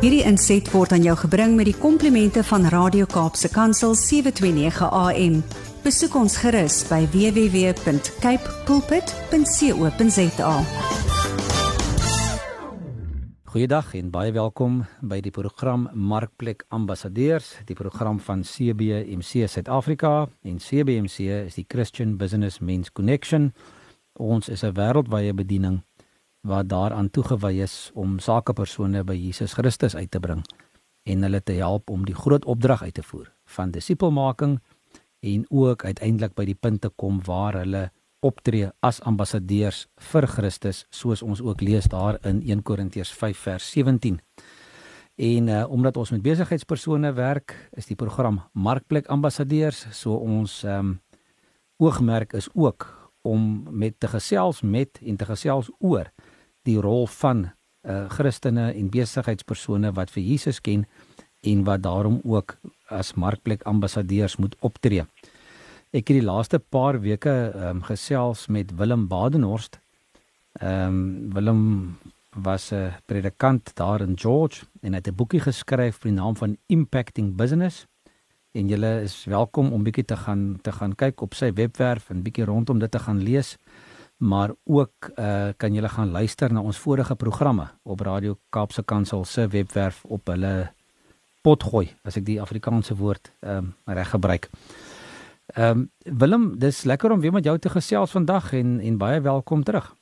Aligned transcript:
Hierdie 0.00 0.22
inset 0.24 0.64
word 0.72 0.94
aan 0.96 1.02
jou 1.04 1.12
gebring 1.26 1.58
met 1.58 1.66
die 1.68 1.76
komplimente 1.76 2.40
van 2.48 2.62
Radio 2.72 3.04
Kaapse 3.04 3.50
Kansel 3.52 3.92
729 4.00 4.86
AM. 4.96 5.34
Besoek 5.84 6.14
ons 6.16 6.38
gerus 6.40 6.78
by 6.88 7.02
www.cape 7.12 8.54
pulpit.co.za. 8.64 10.54
Goeiedag 13.52 13.92
en 14.00 14.08
baie 14.14 14.32
welkom 14.32 14.80
by 15.04 15.20
die 15.20 15.34
program 15.36 15.90
Markplek 15.92 16.64
Ambassadeurs, 16.72 17.52
die 17.68 17.76
program 17.76 18.24
van 18.24 18.40
CBMC 18.40 19.44
Suid-Afrika 19.52 20.30
en 20.48 20.56
CBMC 20.64 21.28
is 21.44 21.60
die 21.60 21.68
Christian 21.68 22.16
Business 22.16 22.64
Men's 22.64 22.88
Connection. 22.88 23.52
Ons 24.16 24.48
is 24.48 24.64
'n 24.64 24.72
wêreldwye 24.72 25.36
bediening 25.36 25.82
wat 26.40 26.68
daaraan 26.68 27.10
toegewy 27.10 27.60
is 27.62 27.90
om 27.94 28.18
sakepersone 28.18 29.04
by 29.04 29.14
Jesus 29.14 29.52
Christus 29.52 29.96
uit 29.96 30.10
te 30.10 30.20
bring 30.20 30.44
en 31.08 31.22
hulle 31.22 31.40
te 31.42 31.56
help 31.58 31.90
om 31.90 32.04
die 32.04 32.14
groot 32.14 32.44
opdrag 32.44 32.82
uit 32.82 32.94
te 32.94 33.02
voer 33.02 33.32
van 33.56 33.70
disipelmaking 33.70 34.60
en 35.20 35.44
ook 35.48 35.84
uiteindelik 35.84 36.34
by 36.34 36.46
die 36.48 36.56
punt 36.56 36.80
te 36.80 36.90
kom 36.96 37.20
waar 37.26 37.60
hulle 37.60 37.90
optree 38.24 38.68
as 38.84 39.00
ambassadeurs 39.08 39.86
vir 40.12 40.26
Christus 40.28 40.84
soos 40.90 41.22
ons 41.24 41.40
ook 41.44 41.60
lees 41.64 41.88
daar 41.92 42.18
in 42.28 42.42
1 42.44 42.62
Korintiërs 42.62 43.12
5 43.16 43.44
vers 43.48 43.70
17. 43.72 44.20
En 45.20 45.48
uh, 45.48 45.64
omdat 45.68 45.96
ons 45.96 46.10
met 46.10 46.22
besigheidspersone 46.24 47.12
werk, 47.12 47.56
is 47.76 47.88
die 47.88 47.96
program 47.96 48.40
Markplek 48.52 49.08
Ambassadeurs, 49.08 49.86
so 49.92 50.16
ons 50.16 50.62
ehm 50.64 50.78
um, 50.78 50.98
oogmerk 51.80 52.34
is 52.36 52.48
ook 52.52 52.84
om 53.24 53.64
met 53.70 53.94
te 54.00 54.08
gesels 54.08 54.60
met 54.60 54.98
en 55.00 55.16
te 55.16 55.24
gesels 55.24 55.70
oor 55.78 56.10
die 56.68 56.80
rol 56.80 57.06
van 57.06 57.50
uh 57.88 58.08
Christene 58.12 58.72
en 58.76 58.90
besigheidspersone 58.92 59.92
wat 59.96 60.10
vir 60.10 60.22
Jesus 60.22 60.60
ken 60.60 60.84
en 61.40 61.64
wat 61.64 61.82
daarom 61.82 62.20
ook 62.24 62.58
as 62.88 63.14
markplek 63.14 63.62
ambassadeurs 63.62 64.36
moet 64.36 64.56
optree. 64.60 65.06
Ek 65.90 66.06
het 66.06 66.20
die 66.20 66.26
laaste 66.26 66.58
paar 66.60 67.00
weke 67.00 67.32
ehm 67.50 67.80
um, 67.80 67.82
gesels 67.82 68.46
met 68.46 68.76
Willem 68.76 69.08
Badenhorst. 69.08 69.80
Ehm 70.60 70.86
um, 70.86 71.32
Willem 71.34 71.62
was 72.36 72.72
'n 72.72 72.92
predikant 73.06 73.74
daar 73.74 74.00
in 74.00 74.18
George 74.18 74.66
en 74.80 74.92
het 74.92 75.08
'n 75.08 75.14
boekie 75.14 75.40
geskryf 75.40 75.94
met 75.94 76.12
die 76.12 76.12
naam 76.12 76.36
van 76.36 76.56
Impacting 76.66 77.36
Business. 77.36 77.86
En 78.52 78.68
julle 78.68 79.02
is 79.02 79.24
welkom 79.24 79.72
om 79.72 79.82
bietjie 79.82 80.04
te 80.04 80.16
gaan 80.16 80.58
te 80.62 80.72
gaan 80.72 80.94
kyk 80.94 81.20
op 81.20 81.34
sy 81.34 81.52
webwerf 81.52 82.10
en 82.10 82.22
bietjie 82.22 82.44
rondom 82.44 82.78
dit 82.78 82.90
te 82.90 82.98
gaan 82.98 83.22
lees 83.22 83.56
maar 84.20 84.50
ook 84.64 85.10
uh 85.16 85.48
kan 85.56 85.74
julle 85.74 85.88
gaan 85.88 86.10
luister 86.10 86.52
na 86.52 86.60
ons 86.60 86.78
vorige 86.78 87.14
programme 87.16 87.66
op 87.82 88.00
Radio 88.00 88.36
Kaapse 88.48 88.82
Kansel 88.84 89.24
se 89.24 89.48
webwerf 89.48 90.04
op 90.04 90.26
hulle 90.26 90.72
potgooi 91.40 91.88
as 92.04 92.18
ek 92.20 92.26
die 92.26 92.40
Afrikaanse 92.40 92.96
woord 92.96 93.32
ehm 93.40 93.56
um, 93.56 93.74
reg 93.84 94.10
gebruik. 94.10 94.50
Ehm 95.54 95.88
um, 96.04 96.18
Willem, 96.18 96.58
dis 96.58 96.84
lekker 96.84 97.10
om 97.10 97.20
weer 97.20 97.32
met 97.32 97.44
jou 97.44 97.58
te 97.58 97.68
gesels 97.68 98.10
vandag 98.10 98.52
en 98.52 98.80
en 98.80 98.98
baie 98.98 99.20
welkom 99.20 99.62
terug. 99.62 99.94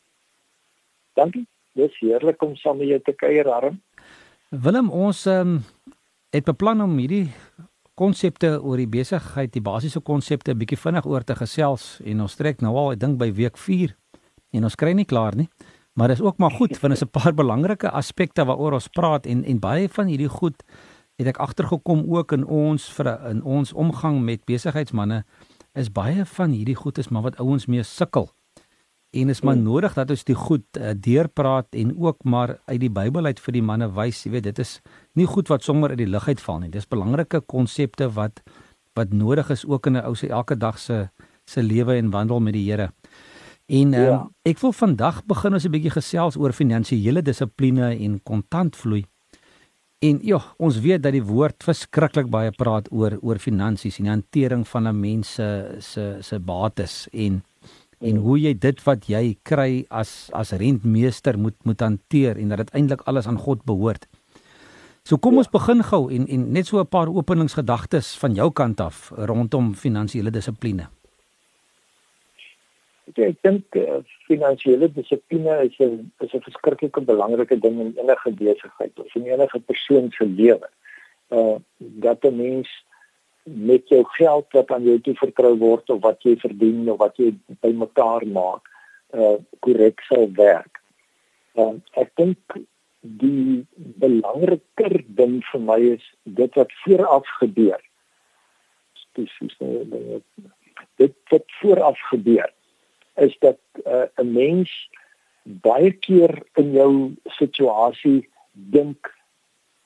Dankie. 1.15 1.47
Dis 1.73 1.99
heerlik 1.99 2.43
om 2.43 2.57
saam 2.57 2.77
met 2.77 2.89
jou 2.89 3.01
te 3.01 3.13
kuier, 3.13 3.49
Arm. 3.53 3.81
Willem, 4.49 4.91
ons 4.91 5.27
ehm 5.27 5.49
um, 5.49 5.63
het 6.31 6.45
beplan 6.45 6.83
om 6.83 6.99
hierdie 6.99 7.31
konsepte 7.95 8.63
oor 8.63 8.77
die 8.77 8.91
besigheid, 8.91 9.53
die 9.53 9.63
basiese 9.63 10.01
konsepte 10.01 10.51
'n 10.51 10.59
bietjie 10.59 10.79
vinnig 10.79 11.07
oor 11.07 11.25
te 11.25 11.35
gesels 11.35 12.01
en 12.05 12.21
ons 12.21 12.37
trek 12.37 12.61
nou 12.61 12.77
al, 12.77 12.93
ek 12.93 13.01
dink 13.01 13.19
by 13.19 13.33
week 13.33 13.57
4 13.57 13.95
en 14.51 14.65
ons 14.65 14.75
kry 14.75 14.93
nie 14.93 15.09
klaar 15.09 15.37
nie. 15.37 15.49
Maar 15.99 16.09
dis 16.09 16.23
ook 16.23 16.39
maar 16.39 16.55
goed 16.55 16.81
want 16.81 16.93
is 16.93 17.03
'n 17.03 17.11
paar 17.11 17.35
belangrike 17.35 17.91
aspekte 17.91 18.45
waaroor 18.45 18.73
ons 18.73 18.89
praat 18.89 19.27
en 19.27 19.45
en 19.45 19.59
baie 19.59 19.89
van 19.89 20.07
hierdie 20.07 20.29
goed 20.29 20.63
het 21.17 21.27
ek 21.27 21.37
agtergekom 21.37 22.05
ook 22.07 22.33
in 22.33 22.45
ons 22.47 22.93
vir 22.93 23.07
in 23.31 23.43
ons 23.43 23.73
omgang 23.73 24.23
met 24.23 24.45
besigheidsmense 24.45 25.25
is 25.75 25.93
baie 25.93 26.25
van 26.25 26.51
hierdie 26.51 26.77
goed 26.77 26.99
is 26.99 27.09
maar 27.09 27.23
wat 27.23 27.37
ouens 27.37 27.67
mee 27.67 27.83
sukkel. 27.83 28.31
En 29.11 29.29
is 29.29 29.41
maar 29.41 29.55
hmm. 29.55 29.65
nodig 29.65 29.95
dat 29.95 30.11
ons 30.11 30.25
die 30.25 30.37
goed 30.37 30.65
uh, 30.77 30.91
deurpraat 30.93 31.67
en 31.71 31.95
ook 31.97 32.25
maar 32.25 32.59
uit 32.65 32.81
die 32.81 32.93
Bybel 32.93 33.25
uit 33.25 33.41
vir 33.41 33.53
die 33.53 33.63
manne 33.63 33.89
wys, 33.97 34.25
jy 34.25 34.35
weet, 34.35 34.45
dit 34.51 34.59
is 34.59 34.81
nie 35.17 35.27
goed 35.27 35.49
wat 35.49 35.65
sommer 35.65 35.91
uit 35.91 36.03
die 36.03 36.11
lug 36.11 36.29
uitval 36.29 36.59
nie. 36.61 36.69
Dis 36.71 36.89
belangrike 36.89 37.41
konsepte 37.41 38.11
wat 38.13 38.43
wat 38.99 39.13
nodig 39.15 39.51
is 39.55 39.65
ook 39.65 39.87
in 39.87 39.97
'n 39.97 40.05
ou 40.05 40.15
se 40.15 40.29
elke 40.29 40.57
dag 40.57 40.79
se 40.79 41.09
se 41.45 41.63
lewe 41.63 41.97
en 41.97 42.11
wandel 42.11 42.41
met 42.41 42.53
die 42.53 42.71
Here. 42.71 42.93
En 43.69 43.93
um, 43.93 44.01
ja. 44.01 44.19
ek 44.49 44.63
wil 44.65 44.73
vandag 44.73 45.21
begin 45.29 45.53
ons 45.53 45.65
'n 45.69 45.73
bietjie 45.73 45.93
gesels 45.93 46.37
oor 46.41 46.53
finansiële 46.57 47.23
dissipline 47.23 47.93
en 47.93 48.21
kontantvloei. 48.25 49.05
En 49.99 50.19
ja, 50.23 50.39
ons 50.57 50.79
weet 50.81 51.03
dat 51.03 51.13
die 51.13 51.25
woord 51.25 51.65
verskriklik 51.67 52.31
baie 52.31 52.53
praat 52.55 52.89
oor 52.95 53.19
oor 53.21 53.39
finansies 53.39 53.99
en 53.99 54.07
die 54.07 54.15
hantering 54.15 54.65
van 54.69 54.89
'n 54.89 55.01
mens 55.01 55.35
se 55.35 55.77
se 55.81 56.17
se 56.21 56.39
bates 56.39 57.09
en 57.13 57.43
en 58.01 58.15
mm. 58.15 58.23
hoe 58.23 58.39
jy 58.39 58.55
dit 58.59 58.83
wat 58.85 59.07
jy 59.07 59.37
kry 59.43 59.85
as 59.91 60.31
as 60.33 60.53
rentmeester 60.53 61.39
moet 61.39 61.57
moet 61.65 61.81
hanteer 61.81 62.39
en 62.39 62.49
dat 62.49 62.59
dit 62.59 62.71
eintlik 62.71 63.03
alles 63.05 63.27
aan 63.27 63.39
God 63.39 63.65
behoort. 63.65 64.07
So 65.03 65.19
kom 65.19 65.33
ja. 65.33 65.39
ons 65.39 65.51
begin 65.51 65.83
gou 65.83 66.09
en 66.11 66.27
en 66.27 66.53
net 66.53 66.67
so 66.67 66.81
'n 66.81 66.87
paar 66.87 67.09
openingsgedagtes 67.09 68.17
van 68.17 68.35
jou 68.35 68.51
kant 68.53 68.81
af 68.81 69.13
rondom 69.17 69.75
finansiële 69.75 70.31
dissipline. 70.31 70.89
Ja, 73.17 73.29
ek 73.29 73.39
dink 73.47 73.77
uh, 73.79 74.01
finansiële 74.29 74.89
dissipline 74.93 75.55
is 75.65 75.77
'n 75.81 76.11
is 76.25 76.35
'n 76.35 76.45
verskriklike 76.45 77.01
belangrike 77.01 77.57
ding 77.61 77.81
in 77.81 77.95
enige 77.97 78.31
besigheid 78.41 78.99
of 79.01 79.15
in 79.15 79.27
enige 79.27 79.61
persoon 79.61 80.11
se 80.11 80.25
lewe. 80.25 80.69
Uh 81.31 81.57
dat 81.79 82.25
'n 82.25 82.37
mens 82.37 82.69
met 83.45 83.89
jou 83.89 84.05
geld 84.05 84.47
wat 84.53 84.71
aan 84.71 84.85
jou 84.85 85.01
toe 85.01 85.15
vertrou 85.15 85.55
word 85.57 85.91
of 85.91 86.03
wat 86.03 86.23
jy 86.23 86.37
verdien 86.37 86.91
of 86.91 86.99
wat 86.99 87.17
jy 87.17 87.33
bymekaar 87.61 88.27
maak, 88.27 88.69
uh 89.15 89.37
korrek 89.61 90.01
sal 90.01 90.29
werk. 90.33 90.83
Uh 91.55 91.81
ek 91.93 92.11
dink 92.17 92.59
die 93.01 93.67
belangriker 93.77 95.01
ding 95.07 95.41
vir 95.53 95.61
my 95.61 95.81
is 95.97 96.05
dit 96.25 96.55
wat 96.55 96.73
vooraf 96.85 97.27
gebeur. 97.41 97.81
Spesifies 98.93 99.57
nou 99.59 100.21
dit 100.97 101.15
wat 101.31 101.47
vooraf 101.61 101.99
gebeur 102.11 102.53
is 103.19 103.37
dat 103.45 103.59
'n 103.85 103.91
uh, 103.91 104.25
mens 104.25 104.71
baie 105.43 105.93
keer 105.93 106.43
in 106.55 106.73
jou 106.73 106.93
situasie 107.39 108.29
dink 108.53 109.15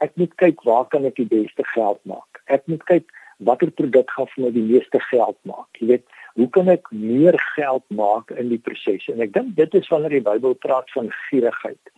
ek 0.02 0.16
moet 0.18 0.34
kyk 0.40 0.62
waar 0.66 0.86
kan 0.90 1.04
ek 1.06 1.16
die 1.20 1.28
beste 1.30 1.64
geld 1.74 2.00
maak. 2.08 2.42
Ek 2.50 2.66
moet 2.66 2.82
kyk 2.90 3.12
watter 3.46 3.70
produk 3.70 4.10
gaan 4.10 4.28
vir 4.34 4.44
my 4.44 4.50
die 4.54 4.66
meeste 4.66 5.00
geld 5.10 5.38
maak. 5.48 5.68
Jy 5.78 5.86
weet, 5.86 6.04
hoe 6.38 6.48
kan 6.54 6.70
ek 6.72 6.90
meer 6.90 7.38
geld 7.54 7.84
maak 7.94 8.30
in 8.30 8.50
die 8.52 8.58
proses? 8.58 9.06
En 9.12 9.22
ek 9.22 9.34
dink 9.36 9.54
dit 9.58 9.74
is 9.78 9.90
wanneer 9.92 10.16
die 10.18 10.26
Bybel 10.26 10.54
praat 10.64 10.90
van 10.94 11.10
gierigheid. 11.28 11.94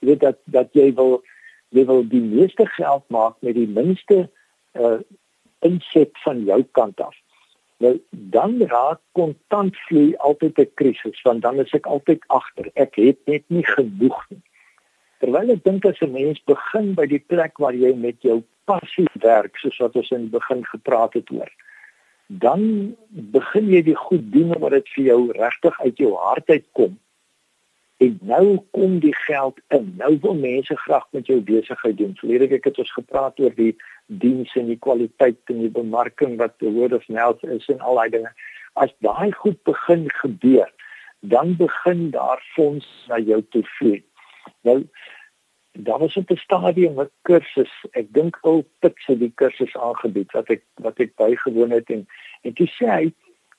Jy 0.00 0.12
weet 0.12 0.24
dat 0.24 0.40
dat 0.44 0.74
jy 0.78 0.92
wil 0.94 1.22
jy 1.74 1.86
wil 1.88 2.04
die 2.06 2.22
meeste 2.22 2.66
geld 2.76 3.04
maak 3.10 3.38
met 3.42 3.56
die 3.58 3.68
minste 3.68 4.26
uh 4.78 4.98
inset 5.64 6.12
van 6.22 6.42
jou 6.44 6.58
kant 6.76 7.00
af. 7.00 7.14
Nou 7.84 7.92
dan 8.10 8.56
raak 8.70 9.00
kontantvloei 9.12 10.16
altyd 10.16 10.58
'n 10.58 10.70
krisis 10.74 11.22
want 11.22 11.42
dan 11.42 11.60
is 11.60 11.72
ek 11.72 11.86
altyd 11.86 12.24
agter. 12.26 12.70
Ek 12.74 12.94
het 12.96 13.18
net 13.26 13.44
nie 13.48 13.66
genoeg 13.66 14.18
nie. 14.30 14.42
Terwyl 15.20 15.50
ek 15.50 15.64
dink 15.64 15.84
as 15.84 16.00
'n 16.00 16.12
mens 16.12 16.40
begin 16.44 16.94
by 16.94 17.06
die 17.06 17.24
plek 17.32 17.58
waar 17.58 17.74
jy 17.74 17.94
met 17.94 18.22
jou 18.22 18.42
passie 18.64 19.08
werk, 19.20 19.56
soos 19.56 19.78
wat 19.78 19.96
ons 19.96 20.10
in 20.10 20.28
die 20.28 20.38
begin 20.38 20.64
gepraat 20.64 21.12
het 21.14 21.30
oor, 21.30 21.50
dan 22.26 22.96
begin 23.10 23.68
jy 23.68 23.82
die 23.82 23.94
goed 23.94 24.32
doen 24.32 24.54
omdat 24.54 24.70
dit 24.70 24.88
vir 24.88 25.04
jou 25.04 25.32
regtig 25.32 25.80
uit 25.80 25.96
jou 25.96 26.14
hart 26.14 26.48
uitkom 26.50 26.98
En 27.96 28.18
nou 28.20 28.58
kom 28.70 28.98
die 28.98 29.14
geld 29.16 29.60
in. 29.68 29.94
Nou 29.96 30.18
wil 30.20 30.34
mense 30.34 30.76
graag 30.76 31.06
met 31.10 31.26
jou 31.26 31.40
besigheid 31.40 31.96
doen. 31.96 32.16
Verlede 32.16 32.48
week 32.48 32.64
het 32.64 32.78
ons 32.78 32.92
gepraat 32.92 33.40
oor 33.40 33.54
die 33.56 33.72
diens 34.06 34.52
en 34.56 34.66
die 34.68 34.78
kwaliteit 34.78 35.38
en 35.52 35.62
die 35.64 35.72
bemarking 35.72 36.36
wat 36.36 36.58
the 36.58 36.70
word 36.70 36.92
of 36.92 37.08
mouth 37.08 37.42
is 37.42 37.68
en 37.72 37.80
al 37.80 37.96
daai 38.00 38.10
dinge. 38.18 38.32
As 38.72 38.92
daai 39.00 39.32
goed 39.32 39.62
begin 39.64 40.04
gebeur, 40.20 40.68
dan 41.20 41.56
begin 41.56 42.10
daar 42.10 42.42
fonds 42.52 42.86
na 43.08 43.18
jou 43.18 43.40
toe 43.50 43.64
vloei. 43.78 44.02
Nou 44.60 44.82
daar 45.76 45.98
was 45.98 46.16
op 46.16 46.30
'n 46.30 46.36
stadium 46.36 47.00
'n 47.00 47.10
kursus. 47.22 47.72
Ek 47.92 48.12
dink 48.12 48.38
ou 48.42 48.64
Pitse 48.80 49.18
die 49.18 49.32
kursus 49.34 49.76
aangebied 49.76 50.32
wat 50.32 50.48
ek 50.50 50.62
wat 50.74 51.00
ek 51.00 51.16
bygewoon 51.16 51.70
het 51.70 51.90
en 51.90 52.06
en 52.42 52.52
toe 52.52 52.66
sê 52.66 52.86
hy 52.86 53.12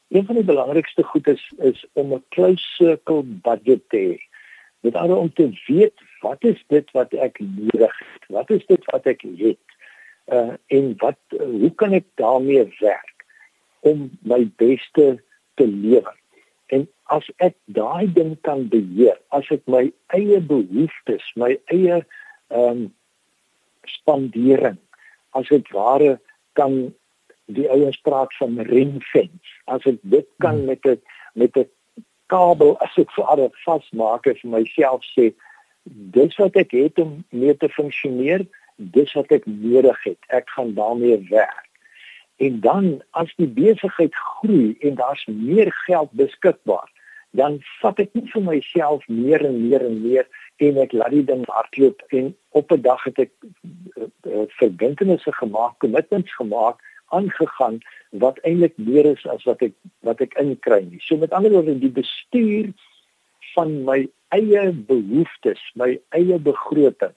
Een 0.08 0.26
van 0.26 0.36
die 0.36 0.44
belangrikste 0.44 1.04
goed 1.04 1.28
is 1.28 1.54
is 1.58 1.86
om 1.94 2.14
'n 2.14 2.24
close 2.30 2.64
circle 2.76 3.24
budget 3.24 3.90
te 3.90 3.98
hê. 3.98 4.18
Met 4.86 4.96
ander 4.96 5.18
om 5.18 5.34
te 5.34 5.50
weet 5.68 5.94
wat 6.22 6.44
is 6.44 6.64
dit 6.68 6.92
wat 6.92 7.14
ek 7.14 7.40
nodig 7.40 7.98
het? 7.98 8.28
Wat 8.28 8.50
is 8.50 8.66
dit 8.66 8.86
wat 8.92 9.06
ek 9.06 9.24
het? 9.38 9.64
Uh 10.26 10.54
en 10.68 10.94
wat 10.98 11.20
hoe 11.40 11.74
kan 11.76 11.94
ek 11.94 12.06
daarmee 12.16 12.66
werk 12.80 13.26
om 13.80 14.10
my 14.22 14.44
beste 14.56 15.24
te 15.56 15.68
lewer? 15.68 16.16
En 16.68 16.88
as 17.04 17.30
ek 17.38 17.56
daai 17.66 18.12
ding 18.14 18.36
kan 18.42 18.68
beheer, 18.68 19.16
as 19.32 19.48
ek 19.54 19.64
my 19.72 19.88
eie 20.16 20.40
behoeftes, 20.44 21.26
my 21.36 21.56
eie 21.72 22.04
ehm 22.48 22.70
um, 22.72 22.86
spandering 23.88 24.76
as 25.38 25.48
dit 25.48 25.70
ware 25.72 26.18
kan 26.60 26.74
die 27.56 27.68
ouens 27.72 28.00
praat 28.04 28.34
van 28.40 28.60
ringfence 28.68 29.54
as 29.72 29.86
ek 29.88 30.00
dit 30.04 30.28
kan 30.44 30.60
hmm. 30.60 30.66
met 30.72 30.86
'n 30.86 31.00
met 31.40 31.58
'n 31.58 31.70
kabel 32.34 32.76
as 32.86 32.98
ek 32.98 33.12
vir 33.16 33.30
ander 33.34 33.52
vasmaak 33.66 34.28
en 34.28 34.40
vir 34.42 34.52
myself 34.60 35.06
sê 35.16 35.32
dis 36.16 36.36
wat 36.42 36.58
ek 36.60 36.76
het 36.76 37.00
om 37.04 37.24
mee 37.32 37.56
te 37.56 37.70
funksioneer 37.70 38.46
dis 38.78 39.14
wat 39.18 39.32
ek 39.34 39.46
nodig 39.46 39.98
het. 40.04 40.20
Ek 40.30 40.50
gaan 40.54 40.76
daarmee 40.78 41.18
werk. 41.32 41.66
En 42.38 42.60
dan 42.62 42.90
as 43.18 43.32
die 43.42 43.50
besigheid 43.50 44.14
groei 44.16 44.76
en 44.86 45.00
daar's 45.00 45.24
meer 45.26 45.72
geld 45.88 46.12
beskikbaar 46.12 46.92
dan 47.38 47.60
vat 47.82 48.00
ek 48.00 48.14
nie 48.16 48.26
vir 48.32 48.44
myself 48.46 49.06
meer 49.08 49.44
en 49.46 49.58
meer 49.68 49.84
en 49.86 49.98
meer 50.04 50.28
en 50.64 50.80
ek 50.82 50.94
laat 50.96 51.14
die 51.14 51.26
ding 51.28 51.44
hardloop 51.52 52.02
en 52.20 52.32
op 52.60 52.72
'n 52.72 52.82
dag 52.82 53.04
het 53.04 53.20
ek 53.26 53.32
uh, 53.44 54.08
uh, 54.26 54.46
verbintenisse 54.60 55.34
gemaak, 55.40 55.78
commitments 55.84 56.34
gemaak, 56.36 56.82
aangegaan 57.10 57.80
wat 58.12 58.40
eintlik 58.44 58.78
meer 58.78 59.06
is 59.06 59.26
as 59.28 59.44
wat 59.44 59.62
ek 59.62 59.74
wat 60.08 60.22
ek 60.22 60.38
inkry 60.42 60.84
nie. 60.86 61.02
So 61.04 61.18
met 61.18 61.32
ander 61.32 61.52
woorde 61.52 61.80
die 61.80 61.94
bestuur 61.94 62.72
van 63.56 63.84
my 63.84 64.08
eie 64.36 64.72
behoeftes, 64.72 65.62
my 65.76 65.98
eie 66.16 66.40
begroting 66.40 67.16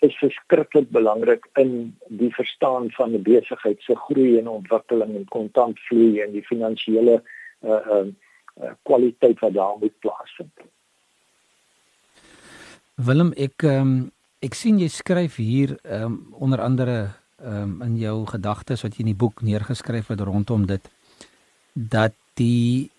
is 0.00 0.16
verskriklik 0.16 0.88
belangrik 0.90 1.44
in 1.60 1.92
die 2.08 2.32
verstaan 2.34 2.90
van 2.96 3.12
'n 3.14 3.22
besigheid 3.22 3.82
se 3.82 3.94
groei 3.94 4.38
en 4.38 4.48
ontwikkeling 4.48 5.14
en 5.16 5.28
kontantvloei 5.28 6.20
en 6.20 6.32
die 6.32 6.46
finansiële 6.46 7.22
uh 7.62 7.84
uh 7.86 8.08
Eh, 8.60 8.70
kwaliteit 8.82 9.38
wat 9.38 9.52
daar 9.52 9.76
moet 9.78 9.98
plaasvind. 9.98 10.52
Willem, 12.94 13.32
ek 13.32 13.62
um, 13.64 14.10
ek 14.44 14.56
sien 14.58 14.80
jy 14.80 14.88
skryf 14.92 15.38
hier 15.40 15.78
um, 15.88 16.34
onder 16.36 16.60
andere 16.60 16.96
um, 17.44 17.82
in 17.82 17.96
jou 17.96 18.26
gedagtes 18.26 18.82
wat 18.82 18.94
jy 18.96 19.04
in 19.04 19.12
die 19.12 19.18
boek 19.18 19.42
neergeskryf 19.42 20.08
het 20.12 20.20
rondom 20.20 20.66
dit 20.66 20.90
dat 21.72 22.12
die 22.34 22.90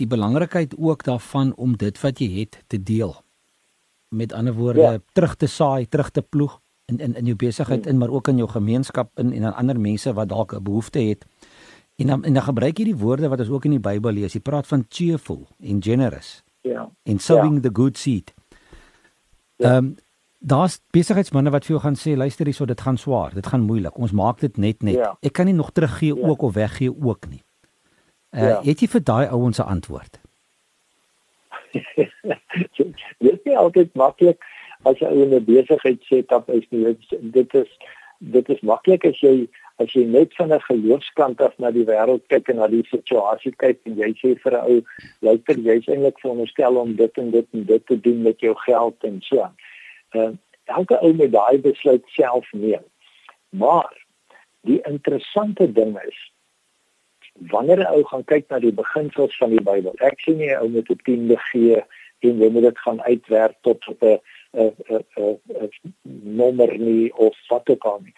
die 0.00 0.06
belangrikheid 0.06 0.74
ook 0.78 1.04
daarvan 1.04 1.52
om 1.60 1.76
dit 1.76 2.00
wat 2.00 2.18
jy 2.18 2.28
het 2.40 2.62
te 2.66 2.78
deel. 2.82 3.12
Met 4.08 4.32
ander 4.32 4.54
woorde, 4.54 4.80
ja. 4.80 4.98
terug 5.12 5.34
te 5.36 5.46
saai, 5.46 5.86
terug 5.88 6.10
te 6.10 6.22
ploeg 6.22 6.60
in 6.88 6.98
in 6.98 7.14
in 7.14 7.24
jou 7.24 7.36
besigheid 7.36 7.84
hmm. 7.84 7.92
in, 7.92 7.98
maar 7.98 8.10
ook 8.10 8.28
in 8.28 8.36
jou 8.36 8.48
gemeenskap 8.48 9.10
in 9.18 9.32
en 9.32 9.44
aan 9.44 9.54
ander 9.54 9.80
mense 9.80 10.12
wat 10.12 10.28
dalk 10.28 10.54
'n 10.54 10.62
behoefte 10.62 10.98
het. 10.98 11.26
En 11.96 12.06
dan 12.06 12.24
en 12.24 12.32
dan 12.32 12.42
gebruik 12.42 12.78
jy 12.78 12.84
die 12.84 12.96
woorde 12.96 13.28
wat 13.28 13.40
ons 13.40 13.48
ook 13.48 13.64
in 13.64 13.70
die 13.70 13.80
Bybel 13.80 14.12
lees. 14.12 14.32
Jy 14.32 14.40
praat 14.40 14.66
van 14.66 14.86
cheerful 14.88 15.46
en 15.60 15.82
generous. 15.82 16.42
Ja. 16.60 16.90
En 17.02 17.18
sowing 17.18 17.54
ja. 17.54 17.60
the 17.60 17.70
good 17.72 17.98
seed. 17.98 18.34
Ja. 19.56 19.66
Ehm 19.66 19.84
um, 19.84 19.96
daar's 20.42 20.80
besigheidsmense 20.90 21.50
wat 21.54 21.66
vir 21.66 21.76
jou 21.76 21.82
gaan 21.84 21.96
sê, 21.98 22.16
luister 22.18 22.48
hierso, 22.48 22.66
dit 22.66 22.80
gaan 22.80 22.98
swaar, 22.98 23.34
dit 23.34 23.46
gaan 23.46 23.66
moeilik. 23.66 23.98
Ons 23.98 24.12
maak 24.12 24.40
dit 24.42 24.56
net 24.56 24.82
net. 24.82 24.98
Ja. 24.98 25.14
Ek 25.22 25.36
kan 25.38 25.46
nie 25.46 25.54
nog 25.54 25.70
teruggee 25.72 26.14
ja. 26.14 26.28
ook 26.28 26.42
of 26.42 26.54
weggee 26.58 26.90
ook 26.90 27.28
nie. 27.30 27.42
Uh 28.34 28.48
ja. 28.48 28.60
het 28.64 28.80
jy 28.80 28.88
vir 28.88 29.04
daai 29.04 29.26
ouens 29.28 29.56
se 29.56 29.62
antwoord? 29.62 30.20
dit 33.26 33.40
is 33.44 33.56
altyd 33.56 33.94
maklik 33.94 34.44
as 34.88 34.98
jy 34.98 35.10
in 35.24 35.34
'n 35.34 35.44
besigheid 35.44 36.02
set 36.08 36.32
up 36.32 36.48
is 36.50 36.66
nie. 36.70 36.96
Dit 37.20 37.54
is 37.54 37.68
dit 38.18 38.48
is 38.48 38.60
maklik 38.60 39.04
as 39.04 39.20
jy 39.20 39.48
as 39.78 39.92
jy 39.94 40.04
net 40.04 40.34
van 40.34 40.52
'n 40.52 40.60
geloofskant 40.60 41.40
af 41.40 41.58
na 41.58 41.70
die 41.70 41.84
wêreld 41.84 42.26
kyk 42.28 42.48
en 42.48 42.56
na 42.56 42.66
die 42.66 42.84
situasie 42.90 43.52
kyk 43.56 43.78
en 43.86 43.96
jy 43.96 44.10
sê 44.18 44.34
vir 44.42 44.52
'n 44.52 44.64
ou 44.66 44.82
luister 45.20 45.58
jy's 45.58 45.88
eintlik 45.88 46.18
veronderstel 46.20 46.76
om 46.76 46.96
dit 46.96 47.18
en 47.18 47.30
dit 47.30 47.46
en 47.52 47.64
dit 47.64 47.86
te 47.86 48.00
doen 48.00 48.22
met 48.22 48.40
jou 48.40 48.54
geld 48.54 49.04
en 49.04 49.20
so 49.20 49.40
aan. 49.40 49.56
Uh, 50.12 50.32
elke 50.64 50.98
ou 51.00 51.12
moet 51.14 51.32
daai 51.32 51.58
besluit 51.60 52.04
self 52.06 52.52
neem. 52.52 52.84
Maar 53.48 53.90
die 54.68 54.80
interessante 54.88 55.72
ding 55.72 55.96
is 56.06 56.20
wanneer 57.52 57.78
'n 57.78 57.94
ou 57.94 58.02
gaan 58.04 58.24
kyk 58.24 58.48
na 58.48 58.58
die 58.58 58.72
beginsels 58.72 59.36
van 59.36 59.50
die 59.50 59.62
Bybel. 59.62 59.94
Ek 59.98 60.20
sê 60.20 60.36
nie 60.36 60.52
'n 60.52 60.60
ou 60.60 60.68
moet 60.68 60.90
'n 60.90 61.00
tiende 61.04 61.36
gee 61.50 61.82
en 62.18 62.38
jy 62.38 62.48
moet 62.48 62.62
dit 62.62 62.78
gaan 62.78 63.02
uitwerk 63.02 63.56
tot 63.60 63.88
op 63.88 64.02
'n 64.02 64.20
'n 64.52 64.72
'n 65.16 65.40
nommer 66.36 66.78
nie 66.78 67.14
of 67.14 67.36
wat 67.48 67.68
ook 67.70 67.84
al 67.84 68.00
nie. 68.04 68.14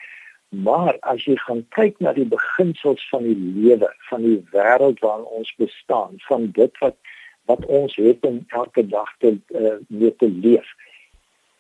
Maar 0.49 0.99
as 1.01 1.25
jy 1.25 1.37
gaan 1.37 1.67
kyk 1.69 1.99
na 2.01 2.13
die 2.13 2.29
beginsels 2.29 3.09
van 3.09 3.23
die 3.23 3.37
lewe, 3.37 3.95
van 4.11 4.23
die 4.23 4.45
wêreld 4.53 4.99
waarin 4.99 5.25
ons 5.25 5.55
bestaan, 5.57 6.15
van 6.29 6.51
dit 6.51 6.79
wat 6.79 6.97
wat 7.45 7.67
ons 7.67 7.97
het 7.97 8.25
om 8.25 8.45
elke 8.49 8.87
dag 8.87 9.11
te 9.19 9.39
uh, 9.49 9.75
mee 9.89 10.17
te 10.17 10.29
leef, 10.29 10.69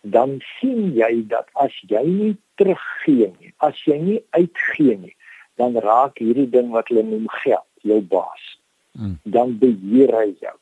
dan 0.04 0.38
sien 0.58 0.92
jy 0.96 1.24
dat 1.32 1.48
as 1.64 1.74
jy 1.88 2.02
nie 2.04 2.34
teruggee 2.60 3.30
nie, 3.40 3.52
as 3.64 3.78
jy 3.88 3.98
nie 4.00 4.20
uitgee 4.36 4.96
nie, 5.00 5.14
dan 5.60 5.78
raak 5.80 6.20
hierdie 6.20 6.48
ding 6.50 6.72
wat 6.74 6.90
hulle 6.92 7.06
noem 7.08 7.28
geld 7.40 7.88
jou 7.88 8.00
baas. 8.12 8.44
Mm. 8.92 9.16
Dan 9.24 9.56
beheer 9.58 10.12
hy 10.14 10.28
jou. 10.44 10.56